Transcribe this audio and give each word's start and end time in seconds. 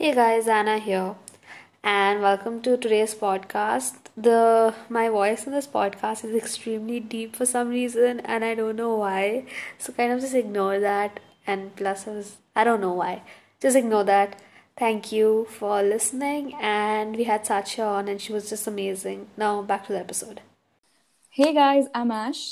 Hey 0.00 0.14
guys, 0.14 0.46
Anna 0.46 0.78
here, 0.78 1.16
and 1.82 2.22
welcome 2.22 2.62
to 2.62 2.76
today's 2.76 3.14
podcast. 3.16 3.96
The 4.16 4.72
my 4.88 5.08
voice 5.08 5.44
in 5.44 5.52
this 5.52 5.66
podcast 5.66 6.24
is 6.24 6.36
extremely 6.36 7.00
deep 7.00 7.34
for 7.34 7.44
some 7.44 7.70
reason, 7.70 8.20
and 8.20 8.44
I 8.44 8.54
don't 8.54 8.76
know 8.76 8.94
why. 8.94 9.46
So 9.76 9.92
kind 9.92 10.12
of 10.12 10.20
just 10.20 10.36
ignore 10.36 10.78
that. 10.78 11.18
And 11.48 11.74
plus, 11.74 12.06
I 12.06 12.12
was 12.12 12.36
I 12.54 12.62
don't 12.62 12.80
know 12.80 12.92
why. 12.92 13.22
Just 13.60 13.76
ignore 13.76 14.04
that. 14.04 14.40
Thank 14.76 15.10
you 15.10 15.48
for 15.58 15.82
listening, 15.82 16.54
and 16.60 17.16
we 17.16 17.24
had 17.24 17.44
Satya 17.44 17.84
on, 17.84 18.06
and 18.06 18.20
she 18.22 18.32
was 18.32 18.48
just 18.50 18.68
amazing. 18.68 19.26
Now 19.36 19.62
back 19.62 19.88
to 19.88 19.92
the 19.92 19.98
episode. 19.98 20.42
Hey 21.30 21.52
guys, 21.52 21.86
I'm 21.92 22.12
Ash, 22.12 22.44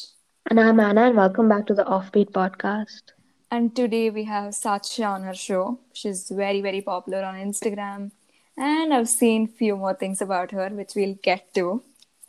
And 0.51 0.59
I'm 0.59 0.81
Anna, 0.81 1.07
and 1.11 1.17
welcome 1.17 1.49
back 1.49 1.67
to 1.67 1.75
the 1.75 1.85
Offbeat 1.85 2.33
podcast. 2.33 3.16
And 3.57 3.75
today 3.75 4.11
we 4.11 4.25
have 4.25 4.55
Satya 4.55 5.07
on 5.07 5.23
her 5.23 5.35
show. 5.35 5.79
She's 5.95 6.29
very, 6.29 6.61
very 6.61 6.83
popular 6.83 7.23
on 7.25 7.37
Instagram, 7.37 8.11
and 8.57 8.93
I've 8.93 9.09
seen 9.09 9.47
few 9.49 9.77
more 9.77 9.95
things 9.95 10.21
about 10.21 10.51
her, 10.51 10.69
which 10.69 10.93
we'll 10.95 11.15
get 11.23 11.55
to 11.55 11.83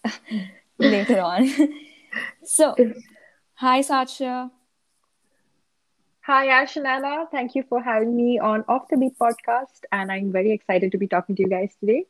later 0.78 1.20
on. 1.20 1.50
so, 2.44 2.76
hi 3.56 3.82
Satya. 3.82 4.52
Hi, 6.28 6.48
Ash. 6.48 6.78
Thank 7.32 7.56
you 7.56 7.64
for 7.70 7.82
having 7.82 8.14
me 8.14 8.38
on 8.38 8.66
Off 8.68 8.90
the 8.90 8.98
Beat 8.98 9.18
podcast. 9.18 9.86
And 9.94 10.12
I'm 10.12 10.30
very 10.30 10.52
excited 10.52 10.92
to 10.92 10.98
be 10.98 11.08
talking 11.08 11.36
to 11.38 11.44
you 11.44 11.48
guys 11.48 11.74
today. 11.80 12.04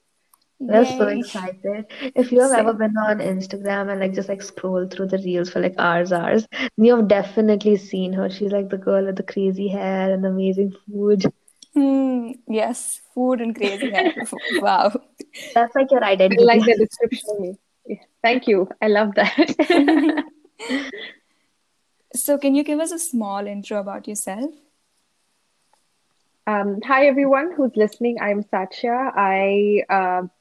We're 0.60 0.86
so 0.86 1.08
Yay. 1.08 1.20
excited. 1.20 1.86
If 2.16 2.32
you 2.32 2.42
have 2.42 2.52
Same. 2.52 2.68
ever 2.68 2.74
been 2.74 2.98
on 2.98 3.20
Instagram 3.20 3.92
and 3.92 4.00
like 4.00 4.14
just 4.14 4.30
like 4.30 4.42
scroll 4.42 4.88
through 4.88 5.08
the 5.08 5.18
reels 5.20 5.50
for 5.50 5.60
like 5.60 5.76
hours, 5.78 6.12
hours, 6.12 6.48
you 6.78 6.96
have 6.96 7.08
definitely 7.08 7.78
seen 7.78 8.14
her. 8.14 8.30
She's 8.30 8.52
like 8.52 8.70
the 8.70 8.78
girl 8.78 9.06
with 9.06 9.16
the 9.18 9.24
crazy 9.24 9.68
hair 9.68 10.14
and 10.14 10.26
amazing 10.26 10.74
food. 10.88 11.26
Hmm, 11.74 12.32
yes, 12.48 13.02
food 13.14 13.40
and 13.42 13.56
crazy 13.56 13.92
hair. 13.92 14.14
wow. 14.50 14.92
That's 15.54 15.76
like 15.76 15.92
your 15.92 16.04
I 16.04 16.10
identity. 16.12 16.44
like 16.44 16.66
the 16.66 16.76
description 16.76 17.30
of 17.30 17.40
me. 17.40 17.58
Yeah, 17.86 17.96
Thank 18.24 18.48
you. 18.48 18.68
I 18.82 18.88
love 18.88 19.16
that. 19.16 20.24
So, 22.16 22.38
can 22.38 22.56
you 22.56 22.64
give 22.64 22.80
us 22.80 22.92
a 22.92 23.00
small 23.00 23.48
intro 23.48 23.80
about 23.80 24.08
yourself? 24.08 24.54
um, 26.48 26.80
hi, 26.86 27.06
everyone 27.08 27.52
who's 27.56 27.72
listening. 27.76 28.18
I'm 28.22 28.44
Satya. 28.44 29.12
I, 29.16 29.84
um 29.90 30.32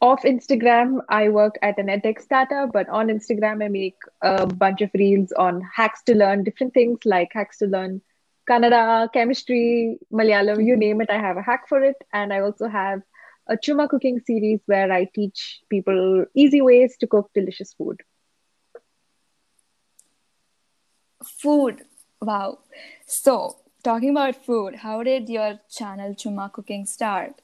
off 0.00 0.22
Instagram, 0.22 1.00
I 1.08 1.28
work 1.28 1.56
at 1.62 1.78
an 1.78 1.86
edtech 1.86 2.20
startup, 2.20 2.72
but 2.72 2.88
on 2.88 3.08
Instagram, 3.08 3.64
I 3.64 3.68
make 3.68 3.96
a 4.22 4.46
bunch 4.46 4.80
of 4.80 4.90
reels 4.94 5.32
on 5.32 5.60
hacks 5.60 6.02
to 6.04 6.14
learn 6.14 6.44
different 6.44 6.74
things 6.74 7.00
like 7.04 7.32
hacks 7.32 7.58
to 7.58 7.66
learn 7.66 8.00
Kannada, 8.48 9.12
chemistry, 9.12 9.98
Malayalam, 10.12 10.64
you 10.64 10.76
name 10.76 11.00
it. 11.00 11.10
I 11.10 11.18
have 11.18 11.36
a 11.36 11.42
hack 11.42 11.68
for 11.68 11.82
it. 11.82 11.96
And 12.12 12.32
I 12.32 12.40
also 12.40 12.66
have 12.66 13.02
a 13.46 13.56
Chuma 13.56 13.88
cooking 13.88 14.20
series 14.20 14.60
where 14.66 14.90
I 14.90 15.04
teach 15.04 15.60
people 15.68 16.24
easy 16.34 16.62
ways 16.62 16.96
to 17.00 17.06
cook 17.06 17.30
delicious 17.34 17.74
food. 17.74 18.00
Food. 21.42 21.82
Wow. 22.22 22.60
So, 23.06 23.56
talking 23.82 24.10
about 24.10 24.44
food, 24.46 24.76
how 24.76 25.02
did 25.02 25.28
your 25.28 25.60
channel 25.70 26.14
Chuma 26.14 26.50
Cooking 26.52 26.86
start? 26.86 27.42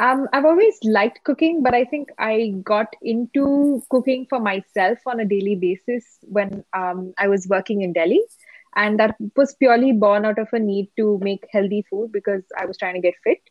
Um, 0.00 0.28
I've 0.32 0.46
always 0.46 0.78
liked 0.82 1.24
cooking, 1.24 1.62
but 1.62 1.74
I 1.74 1.84
think 1.84 2.08
I 2.18 2.54
got 2.64 2.86
into 3.02 3.82
cooking 3.90 4.26
for 4.30 4.40
myself 4.40 4.98
on 5.06 5.20
a 5.20 5.26
daily 5.26 5.56
basis 5.56 6.16
when 6.22 6.64
um, 6.72 7.12
I 7.18 7.28
was 7.28 7.46
working 7.46 7.82
in 7.82 7.92
Delhi. 7.92 8.22
And 8.76 8.98
that 8.98 9.14
was 9.36 9.54
purely 9.56 9.92
born 9.92 10.24
out 10.24 10.38
of 10.38 10.48
a 10.52 10.58
need 10.58 10.88
to 10.96 11.18
make 11.22 11.44
healthy 11.52 11.84
food 11.90 12.12
because 12.12 12.42
I 12.58 12.64
was 12.64 12.78
trying 12.78 12.94
to 12.94 13.00
get 13.00 13.14
fit. 13.22 13.42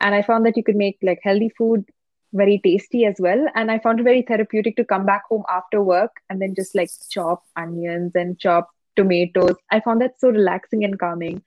And 0.00 0.14
I 0.14 0.22
found 0.22 0.46
that 0.46 0.56
you 0.56 0.64
could 0.64 0.76
make 0.76 0.96
like 1.02 1.20
healthy 1.22 1.50
food 1.58 1.84
very 2.32 2.60
tasty 2.64 3.04
as 3.04 3.16
well. 3.18 3.46
And 3.54 3.70
I 3.70 3.78
found 3.78 4.00
it 4.00 4.04
very 4.04 4.22
therapeutic 4.22 4.76
to 4.76 4.84
come 4.84 5.04
back 5.04 5.24
home 5.28 5.44
after 5.50 5.82
work 5.82 6.12
and 6.30 6.40
then 6.40 6.54
just 6.54 6.74
like 6.74 6.88
chop 7.10 7.44
onions 7.56 8.12
and 8.14 8.38
chop 8.38 8.70
tomatoes. 8.96 9.56
I 9.70 9.80
found 9.80 10.00
that 10.00 10.18
so 10.18 10.30
relaxing 10.30 10.82
and 10.82 10.98
calming. 10.98 11.42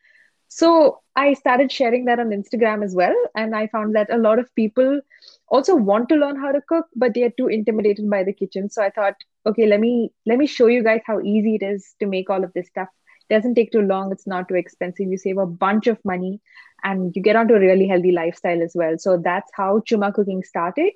So 0.55 1.01
I 1.15 1.33
started 1.33 1.71
sharing 1.71 2.05
that 2.05 2.19
on 2.19 2.29
Instagram 2.29 2.83
as 2.83 2.93
well. 2.93 3.15
And 3.35 3.55
I 3.55 3.65
found 3.65 3.95
that 3.95 4.13
a 4.13 4.19
lot 4.19 4.37
of 4.37 4.53
people 4.53 5.01
also 5.47 5.75
want 5.75 6.09
to 6.09 6.15
learn 6.15 6.39
how 6.39 6.51
to 6.51 6.61
cook, 6.61 6.85
but 6.95 7.15
they 7.15 7.23
are 7.23 7.31
too 7.31 7.47
intimidated 7.47 8.07
by 8.07 8.23
the 8.23 8.33
kitchen. 8.33 8.69
So 8.69 8.83
I 8.83 8.91
thought, 8.91 9.15
okay, 9.47 9.65
let 9.65 9.79
me 9.79 10.11
let 10.27 10.37
me 10.37 10.45
show 10.45 10.67
you 10.67 10.83
guys 10.83 11.01
how 11.07 11.19
easy 11.21 11.55
it 11.55 11.65
is 11.65 11.95
to 11.99 12.05
make 12.05 12.29
all 12.29 12.43
of 12.43 12.53
this 12.53 12.67
stuff. 12.67 12.87
It 13.27 13.33
doesn't 13.33 13.55
take 13.55 13.71
too 13.71 13.81
long, 13.81 14.11
it's 14.11 14.27
not 14.27 14.47
too 14.47 14.53
expensive. 14.55 15.07
You 15.07 15.17
save 15.17 15.39
a 15.39 15.47
bunch 15.47 15.87
of 15.87 15.97
money 16.05 16.39
and 16.83 17.15
you 17.15 17.23
get 17.23 17.35
onto 17.35 17.55
a 17.55 17.59
really 17.59 17.87
healthy 17.87 18.11
lifestyle 18.11 18.61
as 18.61 18.73
well. 18.75 18.99
So 18.99 19.17
that's 19.17 19.49
how 19.55 19.79
Chuma 19.79 20.13
cooking 20.13 20.43
started. 20.43 20.91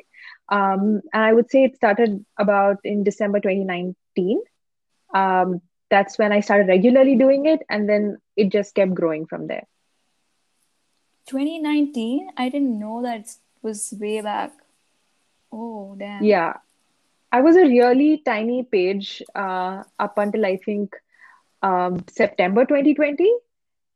Um, 0.49 1.01
and 1.13 1.23
I 1.23 1.33
would 1.33 1.49
say 1.49 1.63
it 1.63 1.75
started 1.75 2.23
about 2.37 2.77
in 2.83 3.03
December 3.03 3.39
2019. 3.39 4.39
Um, 5.15 5.61
that's 5.89 6.17
when 6.17 6.31
I 6.31 6.41
started 6.41 6.67
regularly 6.67 7.15
doing 7.15 7.45
it, 7.45 7.61
and 7.69 7.87
then 7.87 8.17
it 8.35 8.51
just 8.51 8.75
kept 8.75 8.93
growing 8.93 9.25
from 9.25 9.47
there. 9.47 9.67
2019? 11.27 12.29
I 12.37 12.49
didn't 12.49 12.79
know 12.79 13.01
that 13.03 13.27
was 13.61 13.93
way 13.99 14.21
back. 14.21 14.53
Oh, 15.51 15.95
damn. 15.97 16.23
Yeah, 16.23 16.53
I 17.31 17.41
was 17.41 17.55
a 17.55 17.65
really 17.65 18.21
tiny 18.25 18.63
page 18.63 19.21
uh, 19.35 19.83
up 19.99 20.17
until 20.17 20.45
I 20.45 20.57
think 20.57 20.95
um, 21.61 22.03
September 22.09 22.65
2020, 22.65 23.31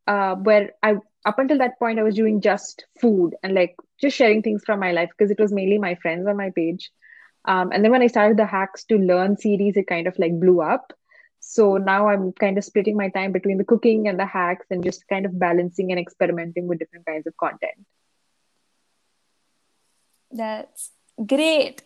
uh, 0.07 0.35
where 0.35 0.71
I 0.83 0.95
up 1.23 1.39
until 1.39 1.59
that 1.59 1.77
point 1.77 1.99
I 1.99 2.03
was 2.03 2.15
doing 2.15 2.41
just 2.41 2.85
food 2.99 3.35
and 3.43 3.53
like 3.53 3.75
just 3.99 4.17
sharing 4.17 4.41
things 4.41 4.63
from 4.65 4.79
my 4.79 4.91
life 4.91 5.09
because 5.15 5.31
it 5.31 5.39
was 5.39 5.51
mainly 5.51 5.77
my 5.77 5.95
friends 5.95 6.27
on 6.27 6.35
my 6.35 6.49
page. 6.49 6.91
Um, 7.45 7.71
and 7.71 7.83
then 7.83 7.91
when 7.91 8.01
I 8.01 8.07
started 8.07 8.37
the 8.37 8.45
hacks 8.45 8.83
to 8.85 8.97
learn 8.97 9.37
series, 9.37 9.77
it 9.77 9.87
kind 9.87 10.07
of 10.07 10.17
like 10.17 10.39
blew 10.39 10.61
up. 10.61 10.93
So 11.41 11.77
now 11.77 12.07
I'm 12.07 12.31
kind 12.33 12.57
of 12.57 12.63
splitting 12.63 12.95
my 12.95 13.09
time 13.09 13.31
between 13.31 13.57
the 13.57 13.65
cooking 13.65 14.07
and 14.07 14.17
the 14.17 14.25
hacks 14.25 14.67
and 14.69 14.83
just 14.83 15.07
kind 15.07 15.25
of 15.25 15.37
balancing 15.37 15.91
and 15.91 15.99
experimenting 15.99 16.67
with 16.67 16.79
different 16.79 17.05
kinds 17.05 17.27
of 17.27 17.35
content. 17.35 17.85
That's 20.31 20.91
great. 21.25 21.81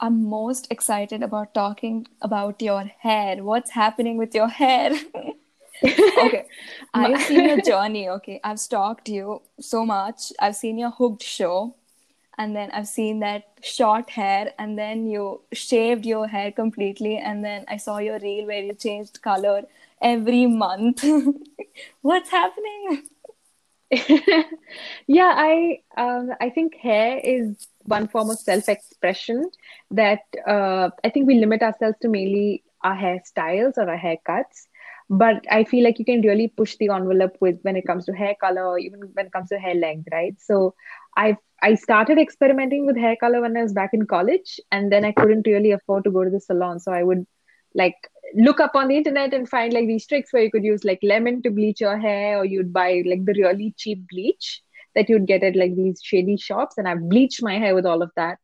I'm 0.00 0.24
most 0.24 0.66
excited 0.70 1.22
about 1.22 1.52
talking 1.54 2.06
about 2.22 2.62
your 2.62 2.84
hair. 2.98 3.44
What's 3.44 3.70
happening 3.70 4.16
with 4.16 4.34
your 4.34 4.48
hair? 4.48 4.92
okay, 5.84 6.46
I've 6.94 7.22
seen 7.22 7.48
your 7.48 7.60
journey. 7.60 8.08
Okay, 8.08 8.40
I've 8.42 8.58
stalked 8.58 9.10
you 9.10 9.42
so 9.60 9.84
much. 9.84 10.32
I've 10.40 10.56
seen 10.56 10.78
your 10.78 10.90
hooked 10.90 11.22
show, 11.22 11.76
and 12.38 12.54
then 12.56 12.70
I've 12.72 12.88
seen 12.88 13.20
that 13.20 13.44
short 13.62 14.10
hair, 14.10 14.52
and 14.58 14.78
then 14.78 15.06
you 15.06 15.42
shaved 15.52 16.06
your 16.06 16.26
hair 16.26 16.52
completely, 16.52 17.16
and 17.18 17.44
then 17.44 17.64
I 17.68 17.76
saw 17.78 17.98
your 17.98 18.18
reel 18.18 18.46
where 18.46 18.62
you 18.62 18.74
changed 18.74 19.22
color 19.22 19.62
every 20.02 20.46
month. 20.46 21.04
What's 22.02 22.30
happening? 22.30 23.02
yeah, 25.06 25.32
I 25.36 25.80
um, 25.96 26.30
I 26.40 26.50
think 26.50 26.76
hair 26.76 27.18
is 27.22 27.68
one 27.82 28.08
form 28.08 28.30
of 28.30 28.38
self-expression 28.38 29.50
that 29.90 30.20
uh, 30.48 30.90
I 31.04 31.10
think 31.10 31.26
we 31.26 31.34
limit 31.36 31.62
ourselves 31.62 31.96
to 32.02 32.08
mainly 32.08 32.64
our 32.82 32.96
hairstyles 32.96 33.76
or 33.76 33.88
our 33.88 33.98
haircuts. 33.98 34.66
But 35.10 35.44
I 35.50 35.64
feel 35.64 35.84
like 35.84 35.98
you 35.98 36.04
can 36.04 36.22
really 36.22 36.48
push 36.48 36.76
the 36.76 36.88
envelope 36.88 37.36
with 37.40 37.58
when 37.62 37.76
it 37.76 37.86
comes 37.86 38.06
to 38.06 38.12
hair 38.14 38.34
color, 38.40 38.66
or 38.66 38.78
even 38.78 39.00
when 39.12 39.26
it 39.26 39.32
comes 39.32 39.50
to 39.50 39.58
hair 39.58 39.74
length, 39.74 40.08
right? 40.10 40.34
So 40.40 40.74
I 41.16 41.36
I 41.66 41.74
started 41.82 42.18
experimenting 42.18 42.86
with 42.86 42.96
hair 43.04 43.16
color 43.16 43.40
when 43.42 43.56
I 43.56 43.62
was 43.62 43.72
back 43.72 43.94
in 43.98 44.06
college, 44.06 44.60
and 44.70 44.92
then 44.92 45.04
I 45.04 45.12
couldn't 45.12 45.46
really 45.46 45.70
afford 45.76 46.04
to 46.04 46.10
go 46.10 46.24
to 46.24 46.30
the 46.30 46.40
salon, 46.40 46.80
so 46.86 46.92
I 46.92 47.02
would 47.02 47.26
like 47.74 47.96
look 48.34 48.60
up 48.60 48.74
on 48.80 48.88
the 48.88 48.96
internet 48.96 49.34
and 49.34 49.48
find 49.48 49.72
like 49.72 49.86
these 49.86 50.06
tricks 50.06 50.32
where 50.32 50.42
you 50.42 50.50
could 50.50 50.64
use 50.64 50.84
like 50.84 51.00
lemon 51.02 51.42
to 51.42 51.50
bleach 51.50 51.80
your 51.80 51.98
hair, 51.98 52.38
or 52.38 52.44
you'd 52.44 52.72
buy 52.72 53.02
like 53.06 53.24
the 53.24 53.36
really 53.42 53.74
cheap 53.84 54.06
bleach 54.10 54.62
that 54.94 55.08
you'd 55.08 55.26
get 55.26 55.42
at 55.42 55.56
like 55.56 55.74
these 55.74 56.00
shady 56.02 56.36
shops, 56.36 56.76
and 56.78 56.86
I've 56.86 57.08
bleached 57.08 57.42
my 57.42 57.58
hair 57.58 57.74
with 57.74 57.86
all 57.86 58.02
of 58.02 58.10
that. 58.16 58.38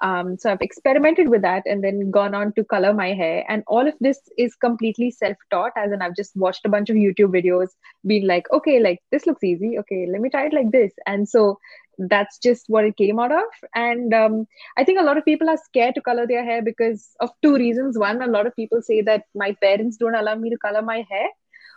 Um, 0.00 0.36
so 0.38 0.52
I've 0.52 0.60
experimented 0.60 1.28
with 1.28 1.42
that 1.42 1.64
and 1.66 1.82
then 1.82 2.12
gone 2.12 2.32
on 2.32 2.52
to 2.52 2.64
color 2.64 2.92
my 2.94 3.14
hair. 3.14 3.44
And 3.48 3.64
all 3.66 3.88
of 3.88 3.94
this 4.00 4.20
is 4.38 4.54
completely 4.54 5.10
self-taught, 5.10 5.72
as 5.76 5.90
in 5.90 6.02
I've 6.02 6.14
just 6.14 6.36
watched 6.36 6.64
a 6.66 6.68
bunch 6.68 6.88
of 6.88 6.94
YouTube 6.94 7.32
videos, 7.38 7.70
being 8.06 8.26
like, 8.26 8.46
okay, 8.52 8.78
like 8.78 9.00
this 9.10 9.26
looks 9.26 9.42
easy. 9.42 9.76
Okay, 9.80 10.06
let 10.12 10.20
me 10.20 10.30
try 10.30 10.46
it 10.46 10.52
like 10.52 10.70
this. 10.70 10.92
And 11.06 11.28
so 11.28 11.58
that's 11.98 12.38
just 12.38 12.64
what 12.68 12.84
it 12.84 12.96
came 12.96 13.18
out 13.18 13.32
of. 13.32 13.44
And 13.74 14.14
um, 14.14 14.46
I 14.76 14.84
think 14.84 15.00
a 15.00 15.02
lot 15.02 15.18
of 15.18 15.24
people 15.24 15.48
are 15.48 15.56
scared 15.56 15.94
to 15.96 16.00
color 16.00 16.26
their 16.26 16.44
hair 16.44 16.62
because 16.62 17.10
of 17.20 17.30
two 17.42 17.56
reasons. 17.56 17.98
One, 17.98 18.22
a 18.22 18.26
lot 18.26 18.46
of 18.46 18.54
people 18.54 18.82
say 18.82 19.00
that 19.02 19.24
my 19.34 19.56
parents 19.60 19.96
don't 19.96 20.14
allow 20.14 20.34
me 20.36 20.50
to 20.50 20.58
color 20.58 20.82
my 20.82 21.04
hair, 21.10 21.28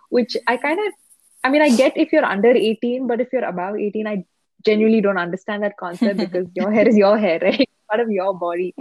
which 0.10 0.38
I 0.48 0.58
kind 0.58 0.80
of, 0.80 0.94
I 1.44 1.50
mean, 1.50 1.62
I 1.62 1.76
get 1.76 1.98
if 1.98 2.12
you're 2.12 2.26
under 2.26 2.52
18, 2.52 3.08
but 3.08 3.20
if 3.20 3.30
you're 3.34 3.46
above 3.46 3.78
18, 3.78 4.08
I 4.08 4.26
genuinely 4.64 5.02
don't 5.02 5.18
understand 5.18 5.64
that 5.64 5.78
concept 5.78 6.18
because 6.26 6.48
your 6.54 6.72
hair 6.72 6.88
is 6.88 6.98
your 6.98 7.18
hair, 7.18 7.40
right? 7.42 7.70
Part 7.90 8.02
of 8.02 8.12
your 8.12 8.34
body. 8.38 8.76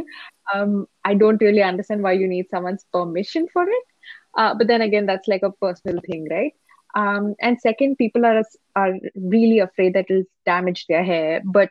Um, 0.54 0.86
I 1.04 1.14
don't 1.14 1.40
really 1.40 1.62
understand 1.62 2.02
why 2.02 2.12
you 2.12 2.28
need 2.28 2.48
someone's 2.50 2.84
permission 2.92 3.48
for 3.52 3.64
it. 3.64 3.84
Uh, 4.36 4.54
but 4.54 4.66
then 4.68 4.82
again, 4.82 5.06
that's 5.06 5.26
like 5.26 5.42
a 5.42 5.50
personal 5.50 6.00
thing, 6.06 6.28
right? 6.30 6.52
Um, 6.94 7.34
and 7.40 7.60
second, 7.60 7.96
people 7.96 8.24
are 8.26 8.42
are 8.76 8.94
really 9.14 9.58
afraid 9.58 9.94
that 9.94 10.06
it'll 10.08 10.24
damage 10.46 10.86
their 10.86 11.04
hair. 11.04 11.42
But 11.44 11.70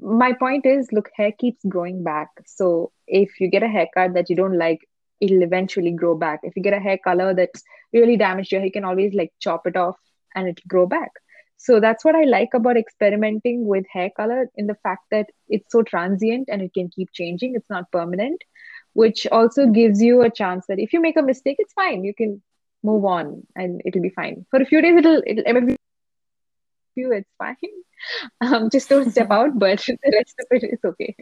my 0.00 0.32
point 0.32 0.66
is, 0.66 0.88
look, 0.92 1.10
hair 1.16 1.32
keeps 1.32 1.64
growing 1.68 2.02
back. 2.04 2.28
So 2.46 2.92
if 3.06 3.40
you 3.40 3.48
get 3.48 3.62
a 3.62 3.68
haircut 3.68 4.14
that 4.14 4.30
you 4.30 4.36
don't 4.36 4.58
like, 4.58 4.80
it'll 5.20 5.42
eventually 5.42 5.90
grow 5.92 6.14
back. 6.14 6.40
If 6.42 6.54
you 6.56 6.62
get 6.62 6.72
a 6.72 6.80
hair 6.80 6.98
color 7.02 7.34
that's 7.34 7.62
really 7.92 8.16
damaged 8.16 8.52
your 8.52 8.60
hair, 8.60 8.66
you 8.66 8.72
can 8.72 8.84
always 8.84 9.14
like 9.14 9.32
chop 9.40 9.66
it 9.66 9.76
off 9.76 9.96
and 10.34 10.48
it'll 10.48 10.68
grow 10.68 10.86
back. 10.86 11.10
So 11.56 11.80
that's 11.80 12.04
what 12.04 12.14
I 12.14 12.22
like 12.22 12.50
about 12.54 12.76
experimenting 12.76 13.66
with 13.66 13.84
hair 13.92 14.10
color 14.16 14.48
in 14.54 14.68
the 14.68 14.76
fact 14.76 15.02
that 15.10 15.26
it's 15.48 15.72
so 15.72 15.82
transient 15.82 16.48
and 16.50 16.62
it 16.62 16.72
can 16.72 16.88
keep 16.88 17.10
changing. 17.12 17.56
It's 17.56 17.68
not 17.68 17.90
permanent, 17.90 18.40
which 18.92 19.26
also 19.26 19.66
gives 19.66 20.00
you 20.00 20.22
a 20.22 20.30
chance 20.30 20.66
that 20.68 20.78
if 20.78 20.92
you 20.92 21.00
make 21.00 21.16
a 21.16 21.22
mistake, 21.22 21.56
it's 21.58 21.72
fine. 21.72 22.04
You 22.04 22.14
can 22.14 22.40
move 22.82 23.04
on 23.04 23.46
and 23.56 23.80
it'll 23.84 24.02
be 24.02 24.10
fine. 24.10 24.46
For 24.50 24.60
a 24.62 24.66
few 24.66 24.80
days, 24.80 24.96
it'll, 24.98 25.22
it'll 25.26 25.52
maybe 25.52 25.76
you, 26.96 27.12
it's 27.12 27.30
fine. 27.38 27.56
Um, 28.40 28.70
just 28.70 28.88
don't 28.88 29.10
step 29.10 29.30
out, 29.30 29.58
but 29.58 29.78
the 29.86 30.12
rest 30.14 30.34
of 30.40 30.46
it 30.50 30.64
is 30.72 30.78
okay. 30.84 31.16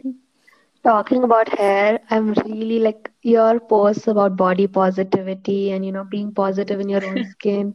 Talking 0.83 1.23
about 1.23 1.49
hair, 1.57 1.99
I'm 2.09 2.33
really 2.33 2.79
like 2.79 3.11
your 3.23 3.59
posts 3.59 4.07
about 4.07 4.35
body 4.37 4.67
positivity 4.67 5.71
and 5.71 5.85
you 5.85 5.91
know 5.91 6.03
being 6.03 6.33
positive 6.33 6.79
in 6.79 6.89
your 6.89 7.05
own 7.05 7.23
skin. 7.31 7.73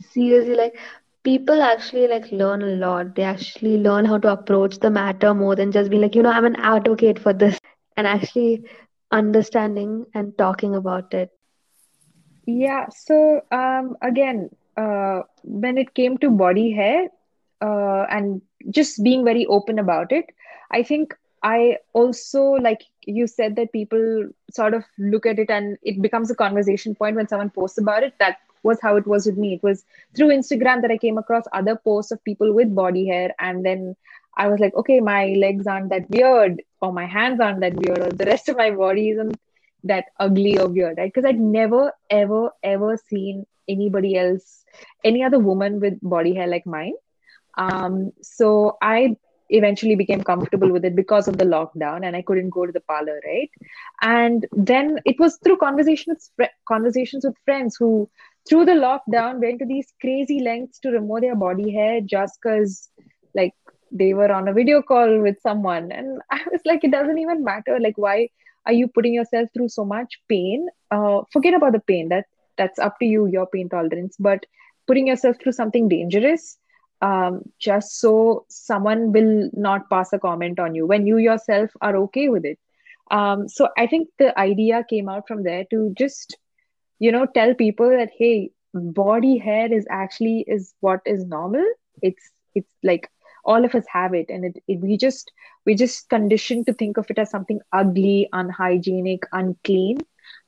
Seriously, 0.00 0.54
like 0.54 0.78
people 1.24 1.62
actually 1.62 2.08
like 2.08 2.30
learn 2.32 2.62
a 2.62 2.74
lot. 2.86 3.14
They 3.14 3.22
actually 3.22 3.78
learn 3.78 4.04
how 4.06 4.18
to 4.18 4.32
approach 4.32 4.78
the 4.78 4.90
matter 4.90 5.34
more 5.34 5.54
than 5.56 5.72
just 5.72 5.90
being 5.90 6.02
like, 6.02 6.14
you 6.16 6.22
know, 6.22 6.30
I'm 6.30 6.46
an 6.46 6.56
advocate 6.56 7.18
for 7.18 7.32
this 7.32 7.58
and 7.96 8.06
actually 8.06 8.64
understanding 9.12 10.06
and 10.14 10.36
talking 10.38 10.74
about 10.74 11.14
it. 11.14 11.30
Yeah, 12.48 12.88
so 12.88 13.42
um, 13.52 13.98
again, 14.00 14.48
uh, 14.78 15.20
when 15.44 15.76
it 15.76 15.92
came 15.92 16.16
to 16.18 16.30
body 16.30 16.72
hair 16.72 17.10
uh, 17.60 18.06
and 18.08 18.40
just 18.70 19.04
being 19.04 19.22
very 19.22 19.44
open 19.44 19.78
about 19.78 20.12
it, 20.12 20.34
I 20.70 20.82
think 20.82 21.14
I 21.42 21.76
also, 21.92 22.42
like 22.52 22.84
you 23.02 23.26
said, 23.26 23.56
that 23.56 23.70
people 23.72 24.30
sort 24.50 24.72
of 24.72 24.84
look 24.96 25.26
at 25.26 25.38
it 25.38 25.50
and 25.50 25.76
it 25.82 26.00
becomes 26.00 26.30
a 26.30 26.34
conversation 26.34 26.94
point 26.94 27.16
when 27.16 27.28
someone 27.28 27.50
posts 27.50 27.76
about 27.76 28.02
it. 28.02 28.14
That 28.18 28.38
was 28.62 28.80
how 28.80 28.96
it 28.96 29.06
was 29.06 29.26
with 29.26 29.36
me. 29.36 29.52
It 29.52 29.62
was 29.62 29.84
through 30.16 30.28
Instagram 30.28 30.80
that 30.80 30.90
I 30.90 30.96
came 30.96 31.18
across 31.18 31.44
other 31.52 31.76
posts 31.76 32.12
of 32.12 32.24
people 32.24 32.54
with 32.54 32.74
body 32.74 33.06
hair, 33.06 33.34
and 33.38 33.62
then 33.62 33.94
I 34.38 34.48
was 34.48 34.58
like, 34.58 34.74
okay, 34.74 35.00
my 35.00 35.34
legs 35.38 35.66
aren't 35.66 35.90
that 35.90 36.08
weird, 36.08 36.62
or 36.80 36.94
my 36.94 37.04
hands 37.04 37.40
aren't 37.40 37.60
that 37.60 37.74
weird, 37.74 37.98
or 37.98 38.08
the 38.08 38.24
rest 38.24 38.48
of 38.48 38.56
my 38.56 38.70
body 38.70 39.10
isn't 39.10 39.38
that 39.84 40.06
ugly 40.18 40.58
or 40.58 40.68
weird, 40.68 40.98
right? 40.98 41.12
Because 41.12 41.28
I'd 41.28 41.40
never, 41.40 41.92
ever, 42.10 42.50
ever 42.62 42.96
seen 43.08 43.46
anybody 43.68 44.16
else, 44.16 44.64
any 45.04 45.22
other 45.22 45.38
woman 45.38 45.80
with 45.80 45.98
body 46.02 46.34
hair 46.34 46.46
like 46.46 46.66
mine. 46.66 46.94
Um, 47.56 48.12
so 48.22 48.76
I 48.82 49.16
eventually 49.50 49.96
became 49.96 50.22
comfortable 50.22 50.70
with 50.70 50.84
it 50.84 50.94
because 50.94 51.28
of 51.28 51.38
the 51.38 51.44
lockdown 51.44 52.06
and 52.06 52.14
I 52.14 52.22
couldn't 52.22 52.50
go 52.50 52.66
to 52.66 52.72
the 52.72 52.80
parlor, 52.80 53.20
right? 53.26 53.50
And 54.02 54.46
then 54.52 54.98
it 55.04 55.18
was 55.18 55.38
through 55.42 55.58
conversations, 55.58 56.30
conversations 56.66 57.24
with 57.24 57.34
friends 57.44 57.76
who, 57.78 58.08
through 58.48 58.66
the 58.66 58.72
lockdown, 58.72 59.40
went 59.40 59.58
to 59.60 59.66
these 59.66 59.92
crazy 60.00 60.40
lengths 60.40 60.78
to 60.80 60.90
remove 60.90 61.22
their 61.22 61.36
body 61.36 61.72
hair 61.72 62.00
just 62.00 62.38
because, 62.42 62.90
like, 63.34 63.54
they 63.90 64.12
were 64.12 64.30
on 64.30 64.48
a 64.48 64.52
video 64.52 64.82
call 64.82 65.20
with 65.20 65.40
someone. 65.40 65.90
And 65.92 66.20
I 66.30 66.40
was 66.50 66.60
like, 66.64 66.84
it 66.84 66.90
doesn't 66.90 67.18
even 67.18 67.44
matter. 67.44 67.78
Like, 67.80 67.96
why? 67.96 68.28
Are 68.68 68.74
you 68.74 68.88
putting 68.88 69.14
yourself 69.14 69.48
through 69.54 69.70
so 69.70 69.84
much 69.84 70.20
pain? 70.28 70.68
Uh, 70.90 71.22
forget 71.32 71.54
about 71.54 71.72
the 71.72 71.80
pain. 71.80 72.08
That 72.10 72.26
that's 72.56 72.78
up 72.78 72.98
to 73.00 73.06
you 73.06 73.26
your 73.26 73.46
pain 73.46 73.68
tolerance. 73.68 74.16
But 74.18 74.46
putting 74.86 75.08
yourself 75.08 75.36
through 75.42 75.52
something 75.52 75.88
dangerous 75.88 76.58
um, 77.02 77.42
just 77.60 78.00
so 78.00 78.44
someone 78.48 79.12
will 79.12 79.50
not 79.52 79.88
pass 79.90 80.12
a 80.12 80.18
comment 80.18 80.58
on 80.58 80.74
you 80.74 80.86
when 80.86 81.06
you 81.06 81.18
yourself 81.18 81.70
are 81.80 81.96
okay 81.96 82.28
with 82.28 82.44
it. 82.44 82.58
Um, 83.10 83.48
so 83.48 83.68
i 83.78 83.86
think 83.86 84.08
the 84.18 84.38
idea 84.38 84.84
came 84.88 85.08
out 85.08 85.26
from 85.26 85.42
there 85.42 85.64
to 85.70 85.94
just 85.96 86.36
you 86.98 87.10
know 87.10 87.24
tell 87.24 87.54
people 87.54 87.88
that 87.88 88.10
hey 88.18 88.50
body 88.74 89.38
hair 89.38 89.72
is 89.72 89.86
actually 89.90 90.44
is 90.46 90.74
what 90.80 91.00
is 91.06 91.24
normal. 91.24 91.64
It's 92.02 92.30
it's 92.54 92.68
like 92.82 93.10
all 93.48 93.64
of 93.64 93.74
us 93.74 93.84
have 93.90 94.14
it. 94.14 94.26
And 94.28 94.44
it, 94.44 94.62
it, 94.68 94.80
we 94.80 94.96
just 94.96 95.32
we 95.64 95.74
just 95.74 96.08
conditioned 96.10 96.66
to 96.66 96.74
think 96.74 96.98
of 96.98 97.06
it 97.10 97.18
as 97.18 97.30
something 97.30 97.60
ugly 97.72 98.28
unhygienic 98.32 99.24
unclean. 99.32 99.98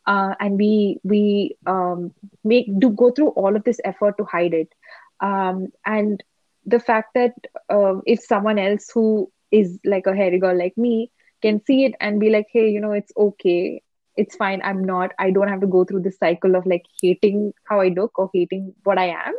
Uh, 0.07 0.35
and 0.39 0.59
we 0.59 1.01
we 1.03 1.57
um, 1.67 2.13
make 2.45 2.67
do 2.79 2.91
go 2.91 3.11
through 3.11 3.29
all 3.31 3.57
of 3.57 3.65
this 3.65 3.81
effort 3.85 4.17
to 4.19 4.25
hide 4.25 4.55
it. 4.55 4.73
Um, 5.21 5.69
and 5.85 6.23
the 6.67 6.81
fact 6.81 7.15
that 7.15 7.33
uh, 7.71 7.95
if 8.07 8.21
someone 8.21 8.59
else 8.59 8.91
who 8.93 9.31
is 9.51 9.79
like 9.85 10.07
a 10.07 10.15
hairy 10.15 10.39
girl 10.39 10.57
like 10.57 10.77
me 10.77 11.11
can 11.43 11.65
see 11.65 11.85
it 11.85 11.95
and 12.01 12.21
be 12.21 12.31
like 12.31 12.47
hey 12.53 12.69
you 12.69 12.81
know 12.81 12.93
it's 12.93 13.13
okay. 13.17 13.83
It's 14.17 14.37
fine. 14.37 14.61
I'm 14.63 14.85
not 14.85 15.13
i 15.19 15.31
don't 15.31 15.49
have 15.49 15.61
to 15.63 15.67
go 15.75 15.85
through 15.85 16.03
this 16.03 16.19
cycle 16.19 16.57
of 16.57 16.67
like 16.67 16.85
hating 17.03 17.55
how 17.71 17.81
i 17.81 17.89
look 17.89 18.19
or 18.19 18.29
hating 18.35 18.75
what 18.85 18.99
i 18.99 19.07
am. 19.07 19.35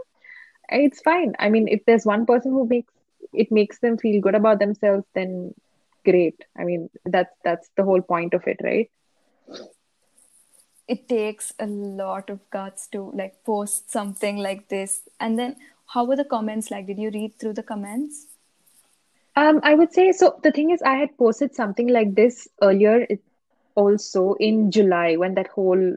It's 0.70 1.02
fine. 1.02 1.34
I 1.38 1.50
mean 1.50 1.68
if 1.68 1.86
there's 1.86 2.06
one 2.06 2.26
person 2.26 2.52
who 2.52 2.66
makes 2.68 2.94
it 3.34 3.52
makes 3.52 3.80
them 3.80 3.98
feel 3.98 4.22
good 4.22 4.36
about 4.36 4.60
themselves 4.60 5.06
then 5.14 5.54
great. 6.06 6.44
I 6.58 6.64
mean 6.64 6.90
that's 7.06 7.34
that's 7.44 7.70
the 7.78 7.84
whole 7.84 8.02
point 8.02 8.34
of 8.34 8.48
it 8.48 8.58
right? 8.64 8.90
It 10.88 11.08
takes 11.08 11.54
a 11.60 11.66
lot 11.68 12.30
of 12.30 12.50
guts 12.50 12.88
to 12.90 13.12
like 13.16 13.44
post 13.46 13.90
something 13.92 14.38
like 14.38 14.68
this. 14.70 15.04
And 15.20 15.40
then 15.40 15.56
how 15.88 16.06
were 16.06 16.16
the 16.16 16.26
comments 16.26 16.72
like? 16.72 16.88
Did 16.88 17.00
you 17.00 17.12
read 17.12 17.40
through 17.40 17.54
the 17.54 17.64
comments? 17.64 18.28
Um 19.36 19.60
i 19.64 19.74
would 19.74 19.94
say 19.94 20.12
so 20.12 20.40
the 20.44 20.52
thing 20.52 20.72
is 20.72 20.82
i 20.82 20.96
had 20.96 21.18
posted 21.18 21.56
something 21.56 21.88
like 21.88 22.16
this 22.16 22.48
earlier 22.62 23.08
also 23.76 24.34
in 24.40 24.72
july 24.72 25.16
when 25.16 25.36
that 25.36 25.48
whole 25.48 25.96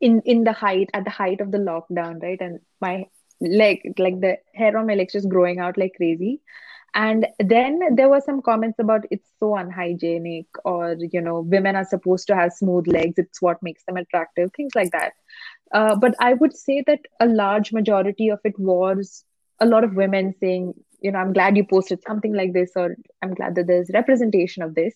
in 0.00 0.20
in 0.24 0.44
the 0.44 0.52
height 0.52 0.90
at 0.94 1.04
the 1.04 1.10
height 1.10 1.40
of 1.40 1.50
the 1.50 1.58
lockdown 1.58 2.22
right? 2.22 2.40
And 2.40 2.60
my 2.80 3.06
leg 3.40 3.94
like 3.98 4.20
the 4.20 4.38
hair 4.54 4.76
on 4.76 4.86
my 4.86 4.94
legs 4.94 5.12
just 5.12 5.28
growing 5.28 5.58
out 5.58 5.78
like 5.78 5.94
crazy. 5.96 6.40
And 6.94 7.26
then 7.38 7.94
there 7.94 8.08
were 8.08 8.22
some 8.22 8.40
comments 8.40 8.78
about 8.78 9.04
it's 9.10 9.28
so 9.38 9.54
unhygienic 9.54 10.46
or 10.64 10.96
you 10.98 11.20
know 11.20 11.40
women 11.40 11.76
are 11.76 11.84
supposed 11.84 12.26
to 12.28 12.34
have 12.34 12.52
smooth 12.52 12.88
legs. 12.88 13.18
It's 13.18 13.42
what 13.42 13.62
makes 13.62 13.84
them 13.84 13.98
attractive 13.98 14.50
things 14.56 14.72
like 14.74 14.92
that. 14.92 15.12
Uh, 15.72 15.96
but 15.96 16.14
i 16.20 16.32
would 16.32 16.56
say 16.56 16.82
that 16.86 17.00
a 17.20 17.26
large 17.26 17.72
majority 17.72 18.28
of 18.28 18.38
it 18.44 18.58
was 18.58 19.24
a 19.60 19.66
lot 19.66 19.82
of 19.82 19.94
women 19.94 20.32
saying 20.40 20.72
you 21.00 21.10
know 21.10 21.18
i'm 21.18 21.32
glad 21.32 21.56
you 21.56 21.64
posted 21.64 22.00
something 22.06 22.32
like 22.34 22.52
this 22.52 22.70
or 22.76 22.96
i'm 23.22 23.34
glad 23.34 23.54
that 23.54 23.66
there's 23.66 23.90
representation 23.92 24.62
of 24.62 24.74
this. 24.74 24.94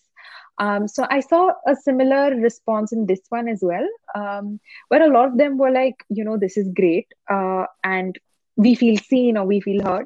Um, 0.57 0.87
so 0.87 1.05
i 1.09 1.19
saw 1.19 1.51
a 1.67 1.75
similar 1.75 2.35
response 2.35 2.91
in 2.93 3.05
this 3.05 3.21
one 3.29 3.47
as 3.47 3.59
well. 3.61 3.87
Um, 4.15 4.59
where 4.87 5.03
a 5.03 5.11
lot 5.11 5.27
of 5.27 5.37
them 5.37 5.57
were 5.57 5.71
like 5.71 6.05
you 6.09 6.23
know 6.23 6.37
this 6.37 6.57
is 6.57 6.69
great 6.73 7.07
uh, 7.29 7.65
and 7.83 8.17
we 8.57 8.75
feel 8.75 8.97
seen 8.97 9.37
or 9.37 9.45
we 9.45 9.59
feel 9.61 9.83
heard. 9.83 10.05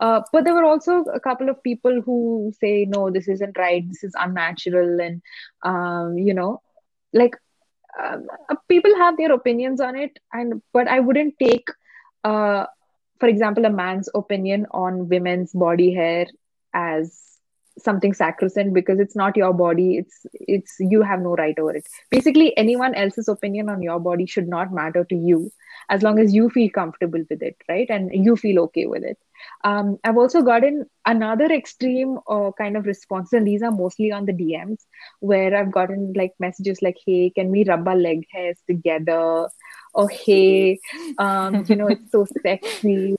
Uh, 0.00 0.20
but 0.32 0.44
there 0.44 0.54
were 0.54 0.64
also 0.64 1.00
a 1.14 1.20
couple 1.20 1.48
of 1.48 1.62
people 1.62 2.00
who 2.04 2.50
say 2.58 2.86
no 2.88 3.10
this 3.10 3.28
isn't 3.28 3.56
right 3.58 3.86
this 3.88 4.02
is 4.02 4.14
unnatural 4.18 5.00
and 5.00 5.20
um, 5.62 6.16
you 6.16 6.32
know 6.32 6.60
like 7.12 7.34
um, 8.02 8.26
uh, 8.50 8.54
people 8.68 8.94
have 8.96 9.16
their 9.16 9.32
opinions 9.32 9.80
on 9.80 9.96
it 9.96 10.18
and 10.32 10.62
but 10.72 10.88
i 10.88 10.98
wouldn't 11.00 11.34
take 11.38 11.66
uh, 12.24 12.64
for 13.18 13.28
example 13.28 13.64
a 13.66 13.70
man's 13.70 14.08
opinion 14.14 14.66
on 14.72 15.08
women's 15.08 15.52
body 15.52 15.92
hair 15.94 16.26
as 16.74 17.29
something 17.78 18.12
sacrosanct 18.12 18.74
because 18.74 18.98
it's 18.98 19.16
not 19.16 19.36
your 19.36 19.52
body. 19.52 19.98
It's 19.98 20.26
it's 20.34 20.76
you 20.78 21.02
have 21.02 21.20
no 21.20 21.34
right 21.34 21.58
over 21.58 21.76
it. 21.76 21.86
Basically 22.10 22.56
anyone 22.56 22.94
else's 22.94 23.28
opinion 23.28 23.68
on 23.68 23.82
your 23.82 24.00
body 24.00 24.26
should 24.26 24.48
not 24.48 24.72
matter 24.72 25.04
to 25.04 25.14
you 25.14 25.50
as 25.88 26.02
long 26.02 26.18
as 26.18 26.34
you 26.34 26.50
feel 26.50 26.70
comfortable 26.70 27.22
with 27.28 27.42
it 27.42 27.56
right? 27.68 27.88
And 27.88 28.10
you 28.12 28.36
feel 28.36 28.60
okay 28.64 28.86
with 28.86 29.02
it. 29.04 29.18
Um, 29.64 29.98
i've 30.04 30.18
also 30.18 30.42
gotten 30.42 30.84
another 31.06 31.46
extreme 31.46 32.18
uh, 32.28 32.50
kind 32.58 32.76
of 32.76 32.84
response 32.84 33.32
and 33.32 33.46
these 33.46 33.62
are 33.62 33.70
mostly 33.70 34.12
on 34.12 34.26
the 34.26 34.34
dms 34.34 34.84
where 35.20 35.56
i've 35.56 35.72
gotten 35.72 36.12
like 36.14 36.34
messages 36.38 36.82
like 36.82 36.98
hey 37.06 37.30
can 37.34 37.50
we 37.50 37.64
rub 37.64 37.88
our 37.88 37.96
leg 37.96 38.26
hairs 38.30 38.58
together? 38.66 39.48
Or 39.94 40.08
hey 40.08 40.78
um, 41.18 41.64
you 41.66 41.76
know 41.76 41.88
it's 41.88 42.12
so 42.12 42.26
sexy 42.42 43.16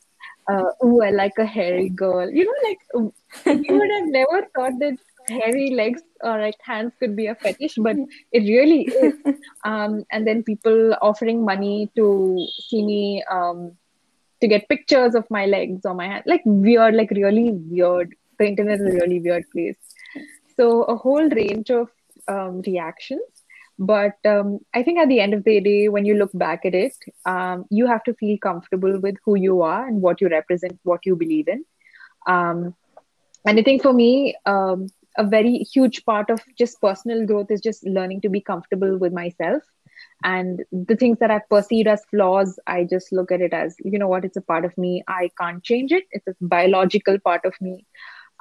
uh, 0.51 0.71
oh, 0.81 1.01
I 1.01 1.11
like 1.11 1.37
a 1.37 1.45
hairy 1.45 1.89
girl. 1.89 2.29
You 2.29 2.45
know, 2.45 2.59
like 2.67 3.63
you 3.65 3.77
would 3.77 3.91
have 3.91 4.07
never 4.07 4.47
thought 4.55 4.79
that 4.79 4.97
hairy 5.27 5.71
legs 5.71 6.01
or 6.21 6.39
like 6.39 6.55
hands 6.61 6.93
could 6.99 7.15
be 7.15 7.27
a 7.27 7.35
fetish, 7.35 7.75
but 7.77 7.95
it 8.31 8.41
really 8.41 8.81
is. 8.81 9.15
Um, 9.63 10.03
and 10.11 10.27
then 10.27 10.43
people 10.43 10.95
offering 11.01 11.45
money 11.45 11.91
to 11.95 12.47
see 12.67 12.83
me 12.83 13.23
um, 13.29 13.77
to 14.41 14.47
get 14.47 14.67
pictures 14.67 15.15
of 15.15 15.29
my 15.29 15.45
legs 15.45 15.85
or 15.85 15.93
my 15.93 16.07
hand, 16.07 16.23
like 16.25 16.41
weird, 16.45 16.95
like 16.95 17.11
really 17.11 17.51
weird. 17.51 18.15
The 18.39 18.47
internet 18.47 18.79
is 18.79 18.95
a 18.95 18.99
really 18.99 19.19
weird 19.19 19.45
place. 19.51 19.77
So 20.57 20.83
a 20.83 20.95
whole 20.95 21.29
range 21.29 21.69
of 21.69 21.89
um, 22.27 22.61
reactions, 22.65 23.40
But 23.81 24.13
um, 24.25 24.59
I 24.75 24.83
think 24.83 24.99
at 24.99 25.09
the 25.09 25.19
end 25.19 25.33
of 25.33 25.43
the 25.43 25.59
day, 25.59 25.89
when 25.89 26.05
you 26.05 26.13
look 26.13 26.29
back 26.35 26.65
at 26.65 26.75
it, 26.75 26.95
um, 27.25 27.65
you 27.71 27.87
have 27.87 28.03
to 28.03 28.13
feel 28.13 28.37
comfortable 28.37 28.99
with 28.99 29.15
who 29.25 29.33
you 29.35 29.63
are 29.63 29.87
and 29.87 30.03
what 30.03 30.21
you 30.21 30.29
represent, 30.29 30.79
what 30.83 31.03
you 31.03 31.15
believe 31.15 31.47
in. 31.47 31.65
Um, 32.27 32.75
and 33.43 33.57
I 33.57 33.63
think 33.63 33.81
for 33.81 33.91
me, 33.91 34.35
um, 34.45 34.85
a 35.17 35.25
very 35.25 35.65
huge 35.73 36.05
part 36.05 36.29
of 36.29 36.41
just 36.55 36.79
personal 36.79 37.25
growth 37.25 37.49
is 37.49 37.59
just 37.59 37.83
learning 37.83 38.21
to 38.21 38.29
be 38.29 38.39
comfortable 38.39 38.99
with 38.99 39.13
myself. 39.13 39.63
And 40.23 40.63
the 40.71 40.95
things 40.95 41.17
that 41.17 41.31
i've 41.31 41.49
perceived 41.49 41.87
as 41.87 42.05
flaws 42.05 42.59
i 42.67 42.83
just 42.83 43.11
look 43.11 43.31
at 43.31 43.41
it 43.41 43.53
as 43.53 43.75
you 43.83 43.97
know 43.97 44.07
what 44.07 44.23
it's 44.23 44.37
a 44.37 44.41
part 44.41 44.65
of 44.65 44.77
me. 44.77 45.03
I 45.07 45.31
can't 45.39 45.63
change 45.63 45.91
it. 45.91 46.03
It's 46.11 46.27
a 46.27 46.35
biological 46.39 47.17
part 47.17 47.45
of 47.45 47.59
me 47.59 47.85